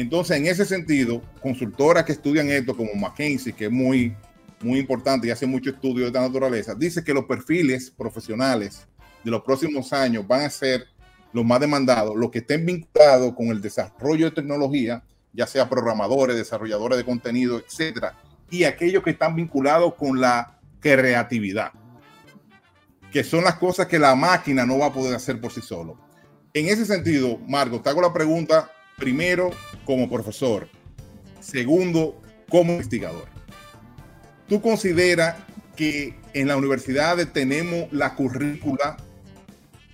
[0.00, 4.14] Entonces, en ese sentido, consultoras que estudian esto, como McKinsey, que es muy,
[4.62, 8.86] muy importante y hace mucho estudio de esta naturaleza, dice que los perfiles profesionales
[9.24, 10.86] de los próximos años van a ser
[11.32, 16.36] los más demandados, los que estén vinculados con el desarrollo de tecnología, ya sea programadores,
[16.36, 18.16] desarrolladores de contenido, etcétera,
[18.50, 21.72] y aquellos que están vinculados con la creatividad,
[23.10, 25.98] que son las cosas que la máquina no va a poder hacer por sí solo.
[26.54, 29.50] En ese sentido, Marco, te hago la pregunta primero
[29.84, 30.68] como profesor,
[31.40, 33.28] segundo como investigador.
[34.48, 35.36] ¿Tú consideras
[35.76, 38.96] que en la universidad tenemos la currícula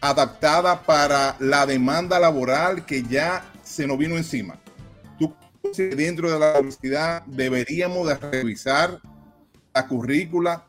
[0.00, 4.58] adaptada para la demanda laboral que ya se nos vino encima.
[5.18, 5.34] ¿Tú
[5.74, 9.00] dentro de la universidad deberíamos de revisar
[9.72, 10.66] la currícula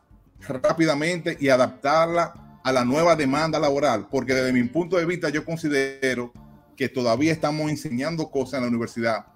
[0.48, 4.08] rápidamente y adaptarla a la nueva demanda laboral?
[4.10, 6.32] Porque desde mi punto de vista yo considero
[6.76, 9.28] que todavía estamos enseñando cosas en la universidad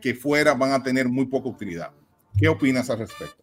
[0.00, 1.90] que fuera van a tener muy poca utilidad.
[2.38, 3.42] ¿Qué opinas al respecto?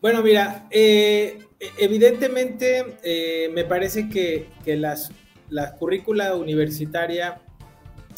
[0.00, 1.38] Bueno, mira, eh,
[1.78, 5.10] evidentemente eh, me parece que, que las,
[5.50, 7.42] la currícula universitaria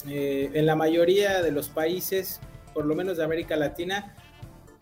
[0.09, 2.41] eh, en la mayoría de los países,
[2.75, 4.17] por lo menos de América Latina,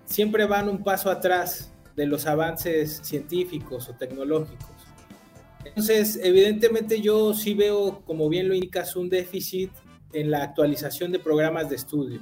[0.05, 4.70] siempre van un paso atrás de los avances científicos o tecnológicos.
[5.65, 9.71] Entonces, evidentemente yo sí veo, como bien lo indicas, un déficit
[10.13, 12.21] en la actualización de programas de estudio.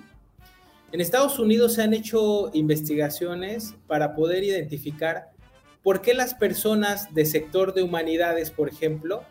[0.91, 5.31] En Estados Unidos se han hecho investigaciones para poder identificar
[5.83, 9.23] por qué las personas de sector de humanidades, por ejemplo,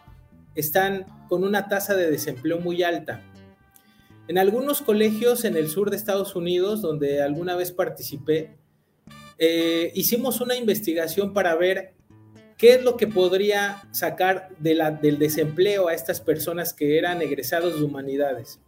[0.55, 3.22] están con una tasa de desempleo muy alta.
[4.28, 8.58] En algunos colegios en el sur de Estados Unidos, donde alguna vez participé,
[9.38, 11.97] eh, hicimos una investigación para ver
[12.58, 17.86] qué es lo que podría sacar del desempleo a estas personas que eran egresados de
[17.86, 18.60] humanidades.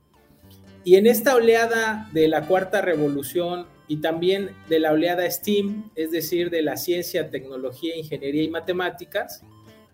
[0.83, 6.11] Y en esta oleada de la cuarta revolución y también de la oleada STEAM, es
[6.11, 9.43] decir, de la ciencia, tecnología, ingeniería y matemáticas,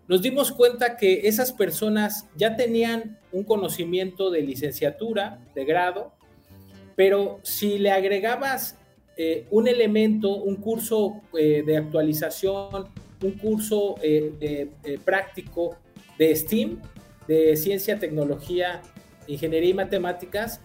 [0.06, 6.12] nos dimos cuenta que esas personas ya tenían un conocimiento de licenciatura, de grado,
[6.94, 8.78] pero si le agregabas
[9.16, 12.88] eh, un elemento, un curso eh, de actualización,
[13.22, 14.70] un curso eh,
[15.04, 15.76] práctico
[16.18, 16.80] de STEAM,
[17.28, 18.82] de ciencia, tecnología,
[19.26, 20.60] ingeniería y matemáticas,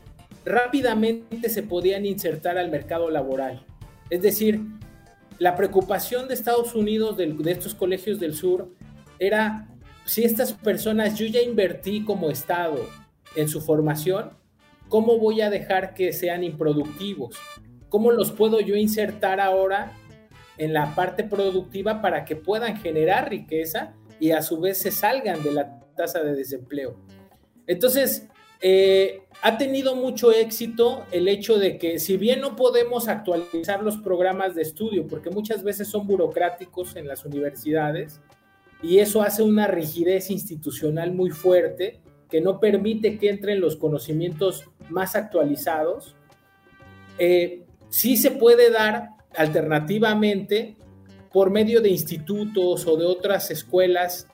[0.46, 3.66] rápidamente se podían insertar al mercado laboral.
[4.10, 4.62] Es decir,
[5.40, 8.70] la preocupación de Estados Unidos, de, estos colegios del sur,
[9.20, 9.68] era
[10.06, 12.80] si estas personas, yo ya invertí como Estado
[13.36, 14.32] en su formación,
[14.90, 17.38] ¿cómo voy a dejar que sean improductivos?
[17.90, 19.98] ¿Cómo los puedo yo insertar ahora
[20.58, 25.42] en la parte productiva para que puedan generar riqueza y a su vez se salgan
[25.44, 26.98] de la tasa de desempleo?
[27.68, 28.28] Entonces,
[28.62, 33.98] eh, ha tenido mucho éxito el hecho de que si bien no podemos actualizar los
[33.98, 38.22] programas de estudio, porque muchas veces son burocráticos en las universidades,
[38.84, 42.00] y eso hace una rigidez institucional muy fuerte
[42.30, 46.16] que no permite que entren los conocimientos más actualizados,
[47.18, 50.76] eh, sí se puede dar alternativamente
[51.32, 54.28] por medio de institutos o de otras escuelas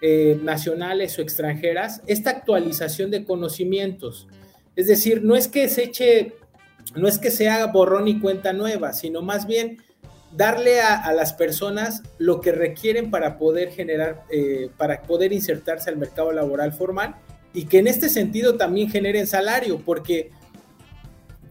[0.00, 4.28] eh, nacionales o extranjeras esta actualización de conocimientos.
[4.76, 6.34] Es decir, no es que se eche,
[6.94, 9.78] no es que se haga borrón y cuenta nueva, sino más bien
[10.36, 15.96] darle a, las personas lo que requieren para poder generar, eh, para poder insertarse al
[15.96, 17.14] mercado laboral formal
[17.52, 20.32] y que en este sentido también generen salario, porque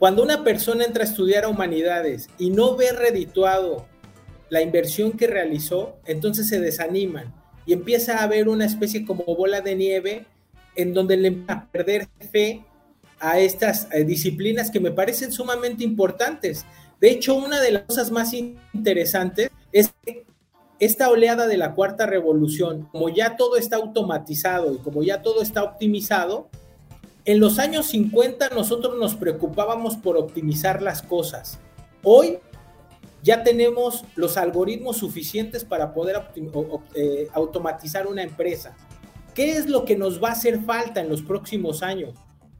[0.04, 3.86] cuando una persona entra a estudiar a humanidades y no ve redituado
[4.49, 7.34] la inversión que realizó, entonces se desaniman
[7.66, 10.26] y empieza a haber una especie como bola de nieve
[10.76, 12.66] en donde le va a perder fe
[13.18, 16.66] a estas eh, disciplinas que me parecen sumamente importantes.
[16.99, 19.93] De hecho, una de las cosas más interesantes es
[20.80, 25.41] esta oleada de la cuarta revolución, como ya todo está automatizado y como ya todo
[25.41, 26.49] está optimizado,
[27.26, 31.60] en los años 50 nosotros nos preocupábamos por optimizar las cosas.
[32.04, 32.40] Hoy
[33.22, 36.22] ya tenemos los algoritmos suficientes para poder
[36.96, 38.76] eh, automatizar una empresa.
[39.34, 42.14] ¿Qué es lo que nos va a hacer falta en los próximos años?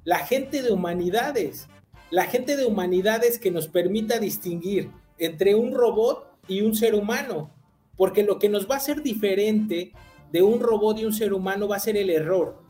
[0.06, 1.68] La gente de humanidades.
[2.10, 7.52] La gente de humanidades que nos permita distinguir entre un robot y un ser humano.
[7.98, 9.92] Porque lo que nos va a hacer diferente
[10.32, 12.63] de un robot y un ser humano va a ser el error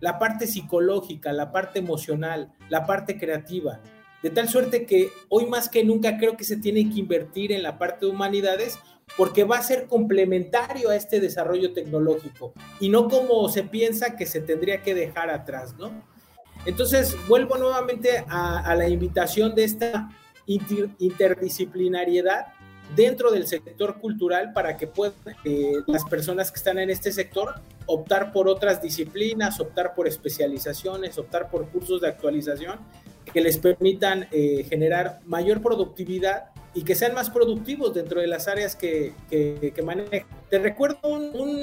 [0.00, 3.80] la parte psicológica, la parte emocional, la parte creativa.
[4.22, 7.62] De tal suerte que hoy más que nunca creo que se tiene que invertir en
[7.62, 8.78] la parte de humanidades
[9.16, 14.26] porque va a ser complementario a este desarrollo tecnológico y no como se piensa que
[14.26, 15.92] se tendría que dejar atrás, ¿no?
[16.64, 20.10] Entonces, vuelvo nuevamente a, la invitación de esta
[20.46, 22.46] interdisciplinariedad
[22.94, 25.14] dentro del sector cultural para que puedan
[25.44, 27.54] eh, las personas que están en este sector
[27.86, 32.78] optar por otras disciplinas, optar por especializaciones, optar por cursos de actualización
[33.32, 38.48] que les permitan eh, generar mayor productividad y que sean más productivos dentro de las
[38.48, 40.26] áreas que, que, manejan.
[40.48, 41.60] Te recuerdo un, un,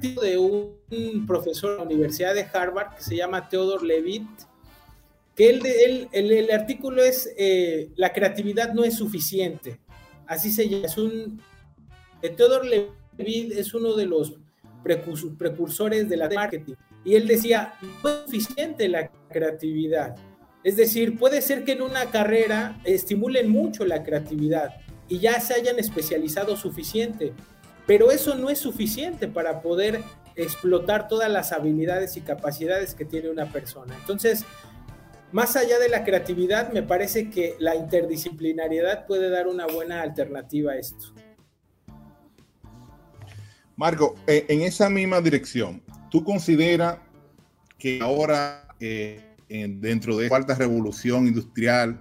[0.00, 4.28] de un profesor de la Universidad de Harvard que se llama Theodore Levitt,
[5.36, 9.78] que él, el artículo es eh, La creatividad no es suficiente
[10.28, 11.40] así se llama, es un,
[12.20, 14.34] Theodore Levitt es uno de los
[14.84, 16.74] precursores de la marketing,
[17.04, 20.14] y él decía, no es suficiente la creatividad,
[20.62, 24.76] es decir, puede ser que en una carrera estimulen mucho la creatividad
[25.08, 27.32] y ya se hayan especializado suficiente,
[27.86, 30.02] pero eso no es suficiente para poder
[30.36, 33.96] explotar todas las habilidades y capacidades que tiene una persona.
[33.98, 34.44] Entonces,
[35.32, 40.72] más allá de la creatividad, me parece que la interdisciplinariedad puede dar una buena alternativa
[40.72, 41.12] a esto.
[43.76, 46.98] Marco, eh, en esa misma dirección, ¿tú consideras
[47.78, 52.00] que ahora, eh, dentro de esta revolución industrial,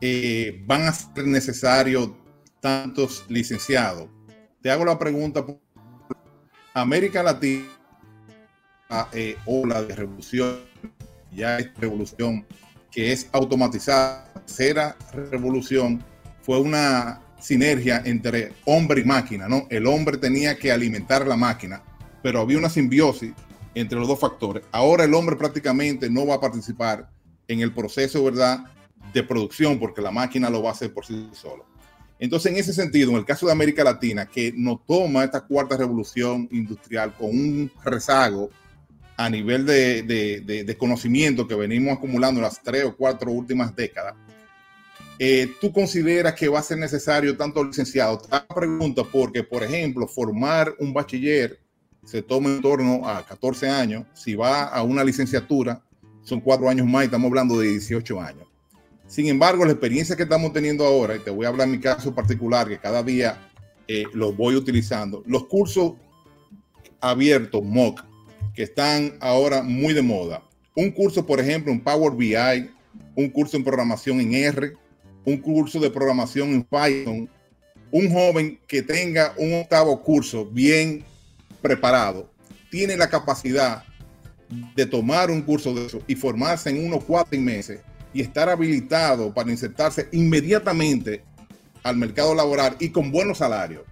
[0.00, 2.10] eh, van a ser necesarios
[2.60, 4.08] tantos licenciados?
[4.60, 5.44] Te hago la pregunta,
[6.74, 7.68] América Latina,
[9.46, 10.69] ola de revolución
[11.32, 12.46] ya es revolución
[12.90, 14.32] que es automatizada.
[14.46, 14.96] Tercera
[15.30, 16.02] revolución
[16.42, 19.66] fue una sinergia entre hombre y máquina, ¿no?
[19.70, 21.82] El hombre tenía que alimentar la máquina,
[22.22, 23.32] pero había una simbiosis
[23.74, 24.64] entre los dos factores.
[24.72, 27.08] Ahora el hombre prácticamente no va a participar
[27.48, 28.64] en el proceso, ¿verdad?,
[29.12, 31.64] de producción porque la máquina lo va a hacer por sí solo.
[32.18, 35.76] Entonces, en ese sentido, en el caso de América Latina, que no toma esta cuarta
[35.76, 38.50] revolución industrial con un rezago
[39.20, 44.14] a nivel de, conocimiento que venimos acumulando en las tres o cuatro últimas décadas,
[45.18, 48.16] eh, ¿tú consideras que va a ser necesario tanto licenciado?
[48.16, 51.60] Te pregunta porque, por ejemplo, formar un bachiller
[52.02, 54.06] se toma en torno a 14 años.
[54.14, 55.82] Si va a una licenciatura,
[56.22, 58.48] son cuatro años más y estamos hablando de 18 años.
[59.06, 61.80] Sin embargo, la experiencia que estamos teniendo ahora, y te voy a hablar en mi
[61.80, 63.50] caso particular, que cada día
[63.86, 65.92] eh, lo voy utilizando, los cursos
[67.02, 68.09] abiertos, MOOC,
[68.60, 70.42] que están ahora muy de moda.
[70.76, 72.70] Un curso, por ejemplo, en Power BI,
[73.14, 74.74] un curso en programación en R,
[75.24, 77.30] un curso de programación en Python,
[77.90, 81.02] un joven que tenga un octavo curso bien
[81.62, 82.30] preparado,
[82.70, 83.82] tiene la capacidad
[84.76, 87.80] de tomar un curso de eso y formarse en unos cuatro meses
[88.12, 91.24] y estar habilitado para insertarse inmediatamente
[91.82, 93.84] al mercado laboral y con buenos salarios.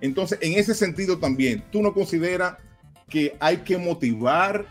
[0.00, 2.56] Entonces, en ese sentido también, ¿tú no consideras
[3.08, 4.66] que hay que motivar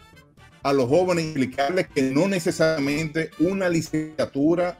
[0.63, 4.77] a los jóvenes y explicarles que no necesariamente una licenciatura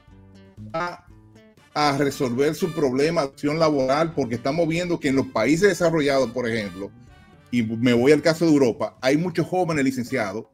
[0.74, 6.32] a resolver su problema de acción laboral, porque estamos viendo que en los países desarrollados,
[6.32, 6.92] por ejemplo,
[7.52, 10.46] y me voy al caso de Europa, hay muchos jóvenes licenciados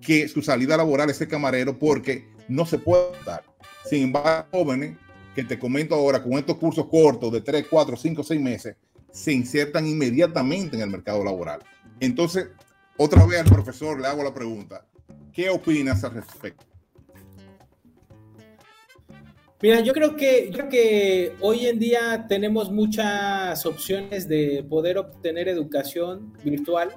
[0.00, 3.44] que su salida laboral es ser camarero porque no se puede dar.
[3.88, 4.96] Sin embargo, jóvenes
[5.34, 8.76] que te comento ahora, con estos cursos cortos de 3, 4, 5, 6 meses,
[9.12, 11.60] se insertan inmediatamente en el mercado laboral.
[12.00, 12.48] Entonces,
[12.96, 14.86] otra vez al profesor le hago la pregunta,
[15.32, 16.64] ¿qué opinas al respecto?
[19.62, 25.48] Mira, yo creo que, yo que hoy en día tenemos muchas opciones de poder obtener
[25.48, 26.96] educación virtual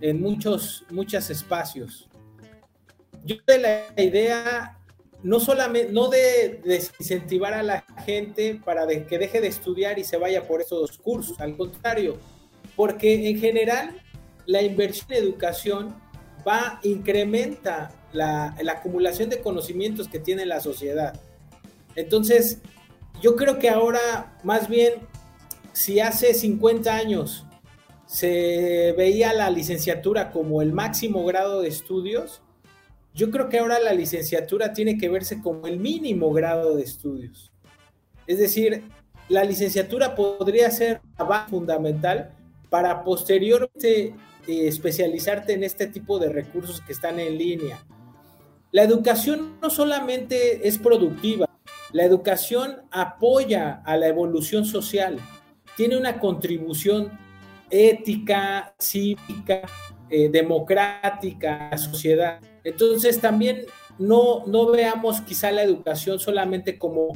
[0.00, 2.10] en muchos, muchos espacios.
[3.24, 4.78] Yo de la idea
[5.24, 10.18] no solamente, no de desincentivar a la gente para que deje de estudiar y se
[10.18, 12.18] vaya por esos cursos, al contrario,
[12.76, 14.00] porque en general
[14.44, 15.96] la inversión en educación
[16.46, 21.18] va, incrementa la, la acumulación de conocimientos que tiene la sociedad.
[21.96, 22.58] Entonces,
[23.22, 24.94] yo creo que ahora más bien
[25.72, 27.46] si hace 50 años
[28.06, 32.42] se veía la licenciatura como el máximo grado de estudios,
[33.14, 37.52] yo creo que ahora la licenciatura tiene que verse como el mínimo grado de estudios.
[38.26, 38.82] Es decir,
[39.28, 42.34] la licenciatura podría ser la base fundamental
[42.68, 44.14] para posteriormente
[44.46, 47.84] eh, especializarte en este tipo de recursos que están en línea.
[48.72, 51.48] La educación no solamente es productiva,
[51.92, 55.20] la educación apoya a la evolución social,
[55.76, 57.16] tiene una contribución
[57.70, 59.62] ética, cívica,
[60.10, 62.40] eh, democrática a la sociedad.
[62.64, 63.66] Entonces también
[63.98, 67.12] no, no veamos quizá la educación solamente como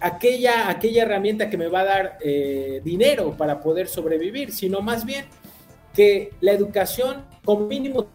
[0.00, 5.04] aquella, aquella herramienta que me va a dar eh, dinero para poder sobrevivir, sino más
[5.04, 5.24] bien
[5.94, 8.06] que la educación como mínimo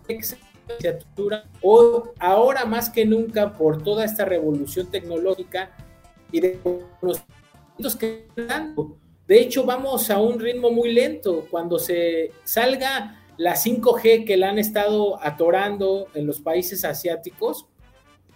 [1.61, 5.71] o ahora más que nunca por toda esta revolución tecnológica
[6.32, 8.97] y de conocimientos que dando.
[9.27, 11.47] De hecho, vamos a un ritmo muy lento.
[11.49, 17.67] Cuando se salga la 5G que la han estado atorando en los países asiáticos,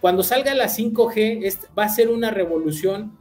[0.00, 3.18] cuando salga la 5G va a ser una revolución,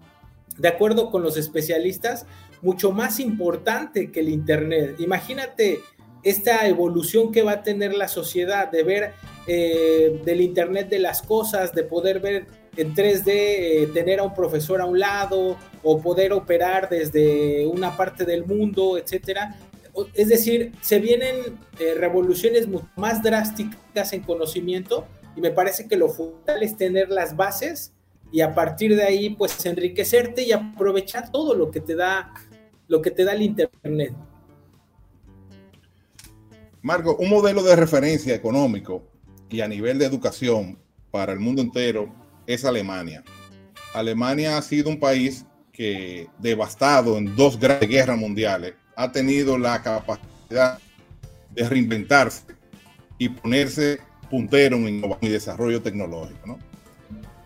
[0.57, 2.25] de acuerdo con los especialistas,
[2.61, 4.95] mucho más importante que el Internet.
[4.99, 5.81] Imagínate
[6.23, 9.11] esta evolución que va a tener la sociedad de ver
[9.45, 14.34] eh, del Internet de las cosas, de poder ver en 3D, eh, tener a un
[14.34, 19.57] profesor a un lado o poder operar desde una parte del mundo, etcétera.
[20.16, 26.10] Es decir, se vienen eh, revoluciones más drásticas en conocimiento y me parece que lo
[26.10, 27.94] fundamental es tener las bases
[28.32, 32.34] y a partir de ahí pues enriquecerte y aprovechar todo lo que te da
[32.88, 34.14] lo que te da el internet.
[36.82, 39.08] Marco, un modelo de referencia económico
[39.50, 40.78] y a nivel de educación
[41.12, 42.14] para el mundo entero
[42.46, 43.24] es Alemania.
[43.94, 49.82] Alemania ha sido un país que devastado en dos grandes guerras mundiales ha tenido la
[49.82, 50.80] capacidad
[51.52, 52.44] de reinventarse
[53.18, 56.58] y ponerse puntero en innovación y desarrollo tecnológico.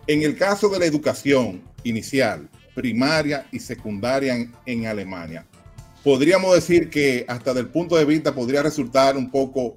[0.06, 5.46] En el caso de la educación inicial, primaria y secundaria en, Alemania,
[6.02, 9.76] podríamos decir que hasta del punto de vista podría resultar un poco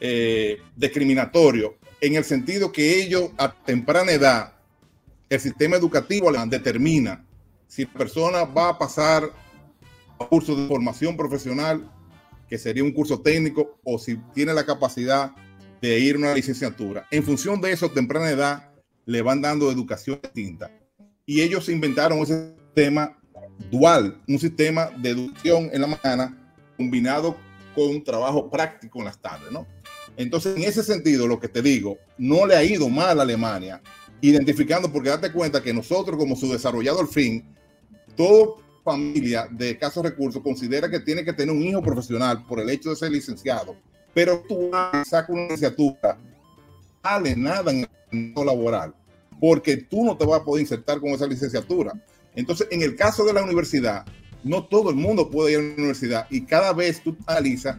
[0.00, 4.54] eh, discriminatorio en el sentido que ellos a temprana edad,
[5.30, 7.24] el sistema educativo determina
[7.68, 9.30] si la persona va a pasar
[10.28, 11.90] curso de formación profesional,
[12.48, 15.32] que sería un curso técnico, o si tiene la capacidad
[15.80, 17.06] de ir a una licenciatura.
[17.10, 18.72] En función de eso, temprana edad,
[19.06, 20.70] le van dando educación distinta.
[21.26, 23.18] Y ellos inventaron ese sistema
[23.70, 27.36] dual, un sistema de educación en la mañana combinado
[27.74, 29.66] con trabajo práctico en las tardes, ¿no?
[30.16, 33.80] Entonces, en ese sentido, lo que te digo, no le ha ido mal a Alemania,
[34.20, 37.44] identificando, porque date cuenta que nosotros, como su desarrollado al fin,
[38.14, 42.70] toda familia de escasos recursos considera que tiene que tener un hijo profesional por el
[42.70, 43.76] hecho de ser licenciado,
[44.14, 44.70] pero tú
[45.04, 46.30] sacas una licenciatura, no
[47.02, 48.94] vale nada en el mundo laboral,
[49.40, 51.92] porque tú no te vas a poder insertar con esa licenciatura.
[52.34, 54.04] Entonces, en el caso de la universidad,
[54.42, 57.76] no todo el mundo puede ir a la universidad y cada vez tú analizas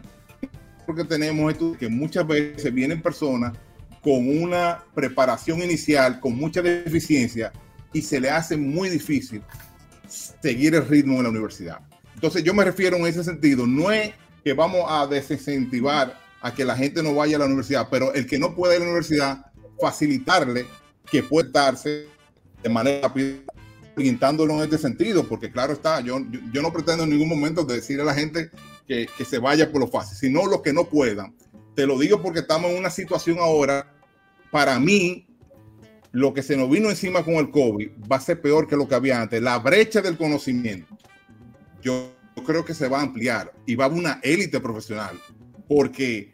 [0.86, 3.56] porque tenemos esto que muchas veces vienen personas
[4.02, 7.52] con una preparación inicial, con mucha deficiencia,
[7.92, 9.42] y se le hace muy difícil
[10.14, 11.80] seguir el ritmo en la universidad.
[12.14, 14.12] Entonces yo me refiero en ese sentido, no es
[14.44, 18.26] que vamos a desincentivar a que la gente no vaya a la universidad, pero el
[18.26, 19.46] que no puede ir a la universidad,
[19.80, 20.66] facilitarle
[21.10, 22.06] que pueda darse
[22.62, 23.38] de manera rápida,
[23.96, 26.18] orientándolo en este sentido, porque claro está, yo,
[26.52, 28.50] yo, no pretendo en ningún momento decir a la gente
[28.86, 31.34] que, se vaya por lo fácil, sino lo que no puedan.
[31.74, 33.92] Te lo digo porque estamos en una situación ahora,
[34.50, 35.26] para mí,
[36.14, 38.86] lo que se nos vino encima con el COVID va a ser peor que lo
[38.86, 39.42] que había antes.
[39.42, 40.96] La brecha del conocimiento,
[41.82, 42.14] yo
[42.46, 45.20] creo que se va a ampliar y va a una élite profesional,
[45.68, 46.32] porque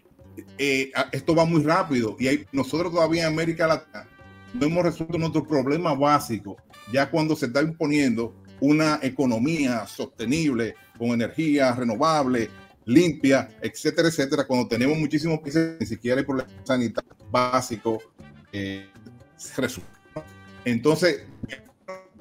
[0.59, 4.07] eh, esto va muy rápido y nosotros todavía en América Latina
[4.53, 6.59] no hemos resuelto nuestro problema básico,
[6.93, 12.51] ya cuando se está imponiendo una economía sostenible, con energía renovable,
[12.85, 18.03] limpia, etcétera, etcétera, cuando tenemos muchísimos países ni siquiera hay problemas sanitarios básicos
[18.53, 18.91] eh,
[20.65, 21.27] Entonces,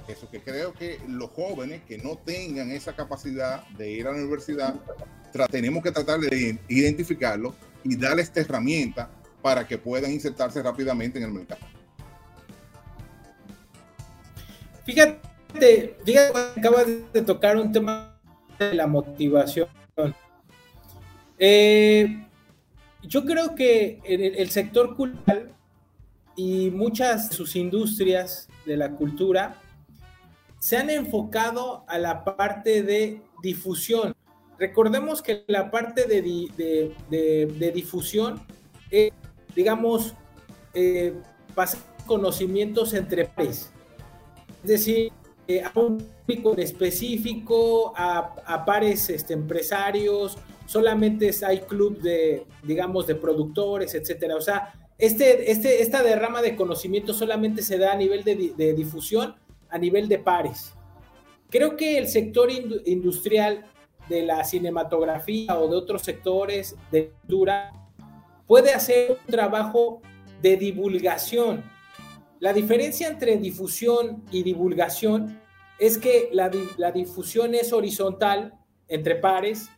[0.08, 4.18] eso que creo que los jóvenes que no tengan esa capacidad de ir a la
[4.18, 4.76] universidad,
[5.52, 9.10] tenemos que tratar de identificarlo y darle esta herramienta
[9.42, 11.62] para que puedan insertarse rápidamente en el mercado.
[14.86, 18.20] Fíjate, fíjate, acabas de tocar un tema
[18.58, 19.68] de la motivación.
[21.38, 22.26] Eh,
[23.04, 25.56] yo creo que el, sector cultural
[26.36, 29.62] y muchas de sus industrias de la cultura
[30.60, 34.16] se han enfocado a la parte de difusión.
[34.58, 36.22] Recordemos que la parte de,
[37.10, 38.42] de, difusión
[38.92, 39.12] es,
[39.56, 40.14] digamos,
[40.74, 41.14] eh,
[41.56, 43.72] pasar conocimientos entre pares.
[44.64, 45.14] Es decir,
[45.48, 53.16] eh, a un público específico, a, pares este, empresarios, solamente hay club de, digamos, de
[53.16, 54.36] productores, etcétera.
[54.36, 59.36] O sea, este, este, esta derrama de conocimiento solamente se da a nivel de, difusión,
[59.70, 60.74] a nivel de pares.
[61.50, 63.66] Creo que el sector industrial
[64.10, 67.72] de la cinematografía o de otros sectores de cultura
[68.46, 70.02] puede hacer un trabajo
[70.42, 71.64] de divulgación.
[72.42, 75.40] La diferencia entre difusión y divulgación
[75.80, 78.54] es que la, la difusión es horizontal
[78.90, 79.70] entre pares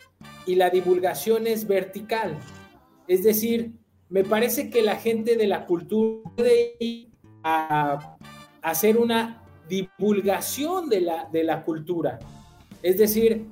[0.48, 2.40] y la divulgación es vertical.
[3.08, 3.74] Es decir,
[4.12, 7.10] me parece que la gente de la cultura puede ir
[7.44, 8.18] a,
[8.62, 12.20] hacer una divulgación de la, de la cultura.
[12.84, 13.48] Es decir,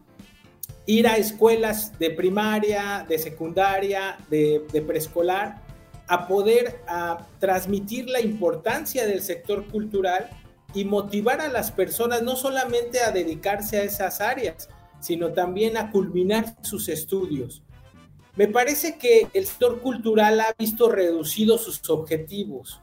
[0.86, 5.62] ir a escuelas de primaria, de secundaria, de, preescolar,
[6.08, 10.30] a poder a transmitir la importancia del sector cultural
[10.74, 14.68] y motivar a las personas no solamente a dedicarse a esas áreas,
[15.00, 17.64] sino también a culminar sus estudios.
[18.40, 22.80] Me parece que el sector cultural ha visto reducidos sus objetivos.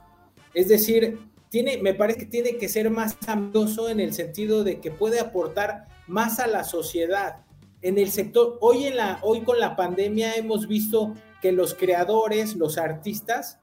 [0.53, 1.17] Es decir,
[1.49, 5.19] tiene, me parece que tiene que ser más ambicioso en el sentido de que puede
[5.19, 7.37] aportar más a la sociedad.
[7.81, 12.55] En el sector, hoy, en la, hoy con la pandemia hemos visto que los creadores,
[12.55, 13.57] los artistas,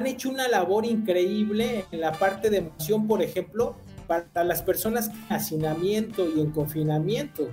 [0.00, 3.76] han hecho una labor increíble en la parte de emoción, por ejemplo,
[4.08, 7.50] para las personas en hacinamiento y en confinamiento.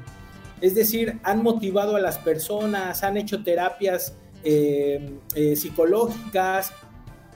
[0.59, 6.73] Es decir, han motivado a las personas, han hecho terapias eh, eh, psicológicas,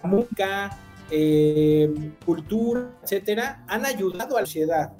[0.03, 0.75] música,
[1.11, 4.93] eh, cultura, etcétera, han ayudado a la sociedad.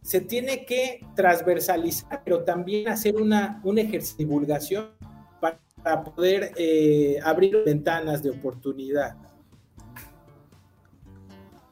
[0.00, 4.88] Se tiene que transversalizar, pero también hacer una, un ejercicio de divulgación
[5.40, 6.52] para poder
[7.24, 9.16] abrir ventanas de oportunidad.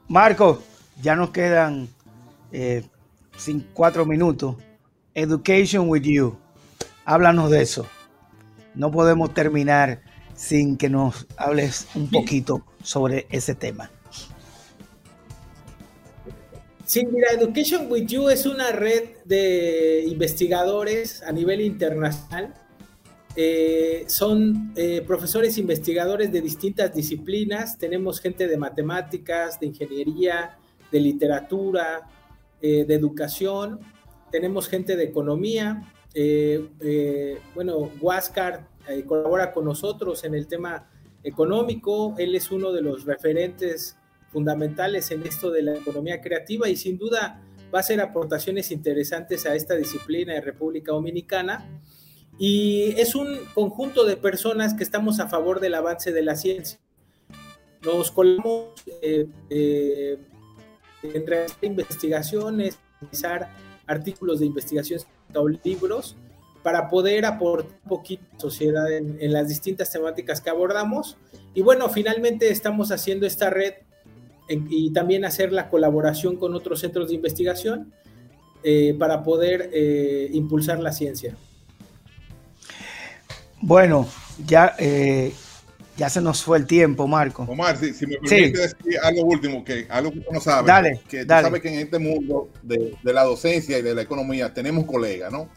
[0.08, 0.62] Marco,
[1.00, 1.88] ya nos quedan
[3.36, 4.56] sin cuatro minutos.
[5.20, 6.38] Education with You.
[7.04, 7.86] Háblanos de eso.
[8.74, 10.00] No podemos terminar
[10.34, 13.90] sin que nos hables un poquito sobre ese tema.
[16.86, 22.54] Sí, mira, Education with You es una red de investigadores a nivel internacional.
[23.36, 27.76] Eh, son eh, profesores investigadores de distintas disciplinas.
[27.76, 30.56] Tenemos gente de matemáticas, de ingeniería,
[30.90, 32.08] de literatura,
[32.62, 33.80] eh, de educación
[34.30, 35.92] tenemos gente de economía.
[36.14, 40.90] Eh, eh, bueno, Huáscar eh, colabora con nosotros en el tema
[41.22, 42.14] económico.
[42.18, 43.96] Él es uno de los referentes
[44.32, 49.46] fundamentales en esto de la economía creativa y sin duda va a hacer aportaciones interesantes
[49.46, 51.68] a esta disciplina de República Dominicana.
[52.38, 56.80] Y es un conjunto de personas que estamos a favor del avance de la ciencia.
[57.84, 58.68] Nos colamos
[59.02, 59.32] en
[61.26, 63.50] realizar investigaciones, realizar
[63.90, 65.00] artículos de investigación
[65.34, 66.16] o libros
[66.62, 71.16] para poder aportar un poquito a la sociedad en, las distintas temáticas que abordamos.
[71.54, 73.74] Y bueno, finalmente estamos haciendo esta red
[74.48, 77.92] y también hacer la colaboración con otros centros de investigación
[78.62, 81.34] eh, para poder eh, impulsar la ciencia.
[83.62, 84.06] Bueno,
[84.46, 85.32] ya eh,
[86.00, 87.42] ya se nos fue el tiempo, Marco.
[87.42, 91.28] Omar, si, me permite decir algo último, que algo que no sabe, dale, que tú
[91.28, 95.50] sabes que en este mundo de, la docencia y de la economía tenemos colegas, ¿no?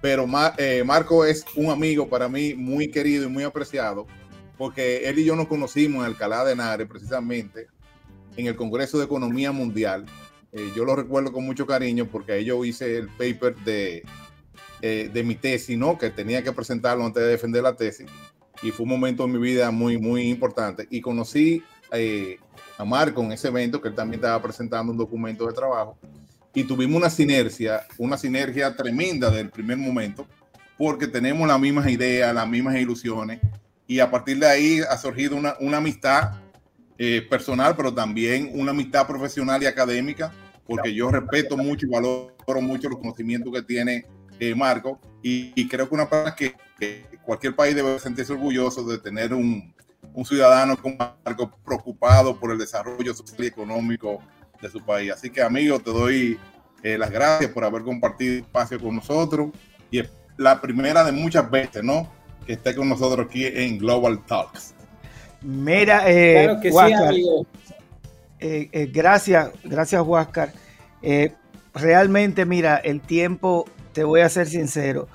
[0.00, 4.06] Pero eh, Marco es un amigo para mí muy querido y muy apreciado,
[4.56, 7.66] porque él y yo nos conocimos en Alcalá de Henares, precisamente,
[8.36, 10.06] en el Congreso de Economía Mundial.
[10.52, 14.04] Eh, yo lo recuerdo con mucho cariño porque ahí yo hice el paper de,
[14.82, 15.98] eh, de mi tesis, ¿no?
[15.98, 18.08] Que tenía que presentarlo antes de defender la tesis
[18.64, 20.88] y fue un momento en mi vida muy, muy importante.
[20.90, 21.62] Y conocí
[21.92, 22.38] eh,
[22.78, 25.96] a Marco en ese evento, que él también estaba presentando un documento de trabajo,
[26.54, 30.26] y tuvimos una sinergia, una sinergia tremenda del primer momento,
[30.78, 33.40] porque tenemos las mismas ideas, las mismas ilusiones,
[33.86, 36.32] y a partir de ahí ha surgido una, una amistad
[36.96, 40.32] eh, personal, pero también una amistad profesional y académica,
[40.66, 44.06] porque yo respeto mucho y valoro mucho los conocimientos que tiene
[44.38, 46.54] eh, Marco, y, creo que una persona que,
[47.24, 49.74] cualquier país debe sentirse orgulloso de tener un,
[50.12, 54.20] un ciudadano como Marco preocupado por el desarrollo social y económico
[54.60, 55.12] de su país.
[55.12, 56.38] Así que, amigo, te doy
[56.82, 59.50] eh, las gracias por haber compartido espacio con nosotros
[59.90, 62.10] y es la primera de muchas veces, ¿no?
[62.46, 64.74] Que esté con nosotros aquí en Global Talks.
[65.42, 67.46] Mira, eh, claro que sí, amigo.
[68.92, 70.52] gracias, gracias, Huáscar.
[71.74, 75.08] realmente, mira, el tiempo te voy a ser sincero,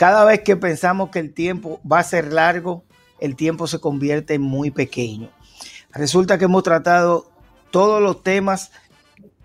[0.00, 2.84] cada vez que pensamos que el tiempo va a ser largo,
[3.18, 5.28] el tiempo se convierte en muy pequeño.
[5.92, 7.30] Resulta que hemos tratado
[7.70, 8.72] todos los temas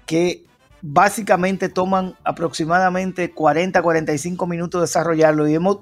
[0.05, 0.45] que
[0.81, 5.79] básicamente toman aproximadamente 40, 45 minutos desarrollarlo y hemos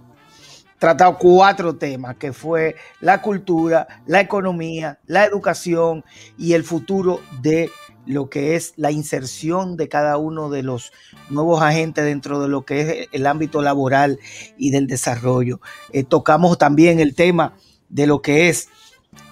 [0.80, 6.03] tratado cuatro temas, que fue la cultura, la economía, la educación
[6.36, 7.69] y el futuro de
[8.06, 10.91] lo que es la inserción de cada uno de los
[11.30, 14.20] nuevos agentes dentro de lo que es el ámbito laboral
[14.58, 15.62] y del desarrollo.
[15.91, 17.54] Eh, tocamos también el tema
[17.89, 18.70] de lo que es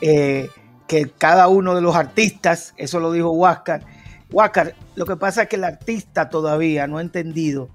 [0.02, 0.50] eh,
[0.88, 3.86] que cada uno de los artistas, eso lo dijo Huáscar,
[4.32, 7.70] Huáscar, lo que pasa es que el artista todavía no ha entendido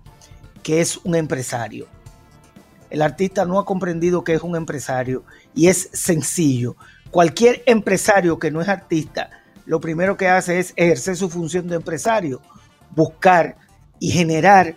[0.62, 1.86] que es un empresario.
[2.88, 5.24] El artista no ha comprendido que es un empresario
[5.54, 6.76] y es sencillo.
[7.10, 9.30] Cualquier empresario que no es artista,
[9.66, 12.40] lo primero que hace es ejercer su función de empresario,
[12.94, 13.56] buscar
[13.98, 14.76] y generar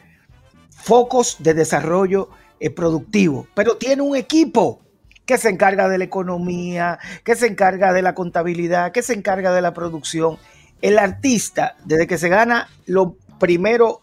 [0.70, 2.30] focos de desarrollo
[2.60, 4.82] eh, productivo, pero tiene un equipo
[5.26, 9.54] que se encarga de la economía, que se encarga de la contabilidad, que se encarga
[9.54, 10.38] de la producción.
[10.82, 13.10] El artista, desde que se gana los
[13.40, 13.98] primeros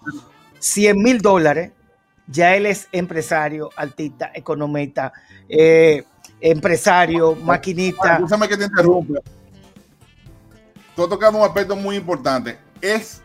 [0.60, 1.72] 100 mil dólares,
[2.28, 5.12] ya él es empresario, artista, economista,
[5.48, 6.04] eh,
[6.40, 8.20] empresario, maquinista.
[8.48, 9.20] Que te interrumpa.
[10.96, 12.56] Tú has tocado un aspecto muy importante.
[12.80, 13.20] Es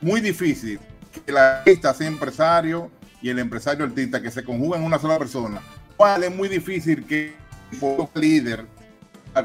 [0.00, 0.80] muy difícil
[1.12, 2.90] que el artista sea empresario
[3.22, 5.62] y el empresario artista que se conjugan en una sola persona.
[6.20, 7.34] Es muy difícil que
[8.14, 8.66] líder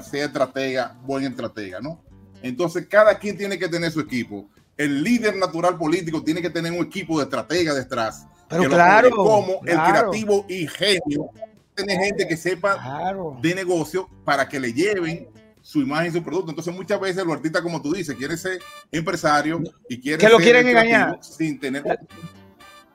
[0.02, 2.02] sea estratega, buen estratega, ¿no?
[2.42, 4.50] Entonces, cada quien tiene que tener su equipo.
[4.76, 8.26] El líder natural político tiene que tener un equipo de estratega detrás.
[8.50, 11.30] Pero claro, como el creativo y genio,
[11.76, 15.28] tener gente que sepa de negocio para que le lleven
[15.68, 16.52] su imagen y su producto.
[16.52, 20.38] Entonces, muchas veces los artistas, como tú dices, quieren ser empresario y quieren que lo
[20.38, 21.84] quieren engañar sin tener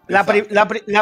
[0.09, 0.25] la,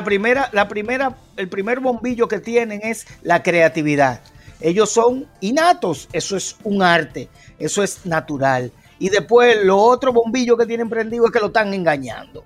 [0.04, 4.20] primera, la primera, el primer bombillo que tienen es la creatividad.
[4.60, 7.28] Ellos son innatos, eso es un arte,
[7.60, 8.72] eso es natural.
[8.98, 12.44] Y después lo otro bombillo que tienen prendido es que lo están engañando.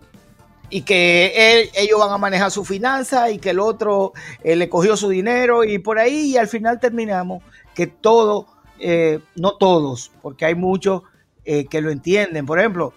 [0.69, 4.13] Y que ellos van a manejar su finanza y que el otro
[4.43, 7.43] eh, le cogió su dinero y por ahí y al final terminamos
[7.75, 8.47] que todo,
[8.87, 11.05] eh, no todos, porque hay muchos
[11.47, 12.45] eh, que lo entienden.
[12.45, 12.93] Por ejemplo,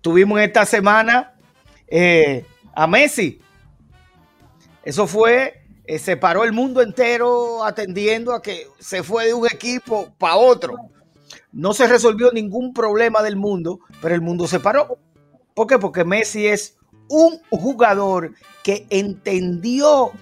[0.00, 1.34] tuvimos esta semana
[2.72, 3.40] a Messi.
[4.84, 9.46] Eso fue, eh, se paró el mundo entero atendiendo a que se fue de un
[9.46, 10.76] equipo para otro.
[11.50, 14.96] No se resolvió ningún problema del mundo, pero el mundo se paró.
[15.54, 15.76] ¿Por qué?
[15.80, 16.76] Porque Messi es
[17.08, 18.32] un jugador
[18.62, 20.12] que entendió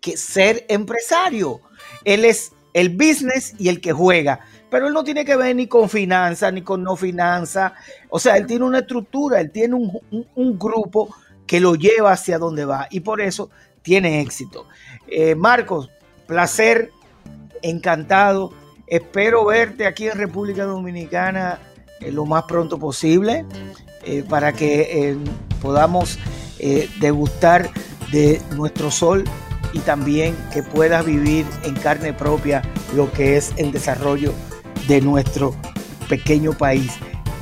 [0.00, 1.60] que ser empresario.
[2.04, 4.40] Él es el business y el que juega.
[4.70, 7.72] Pero él no tiene que ver ni con finanzas, ni con no finanzas.
[8.10, 11.08] O sea, él tiene una estructura, él tiene un, grupo
[11.46, 13.48] que lo lleva hacia donde va y por eso
[13.80, 14.66] tiene éxito.
[15.08, 15.90] Eh, Marcos,
[16.26, 16.90] placer,
[17.62, 18.52] encantado.
[18.86, 21.58] Espero verte aquí en República Dominicana
[22.00, 23.46] eh, lo más pronto posible
[24.04, 25.16] eh, para que
[25.62, 26.18] podamos
[27.00, 27.70] degustar
[28.12, 29.24] de nuestro sol
[29.76, 32.62] y también que puedas vivir en carne propia
[32.94, 34.32] lo que es el desarrollo
[34.88, 35.54] de nuestro
[36.08, 36.92] pequeño país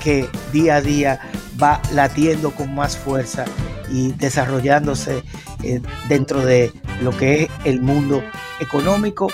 [0.03, 1.21] que día a día
[1.63, 3.45] va latiendo con más fuerza
[3.89, 5.23] y desarrollándose
[5.63, 6.73] eh, dentro de
[7.03, 8.21] lo que es el mundo
[8.59, 9.29] económico,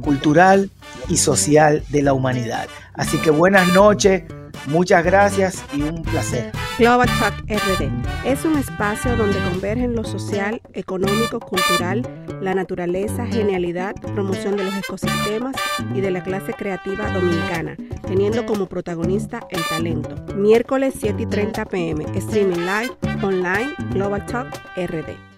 [0.00, 0.70] cultural
[1.08, 2.68] y social de la humanidad.
[2.92, 4.22] Así que buenas noches,
[4.66, 6.52] muchas gracias y un placer.
[6.78, 7.88] Global Talk RD
[8.24, 12.02] es un espacio donde convergen lo social, económico, cultural,
[12.40, 15.54] la naturaleza, genialidad, promoción de los ecosistemas
[15.94, 20.16] y de la clase creativa dominicana, teniendo como protagonista el talento.
[20.34, 22.90] Miércoles 7 y 30 pm, streaming live,
[23.22, 25.33] online, Global Talk RD.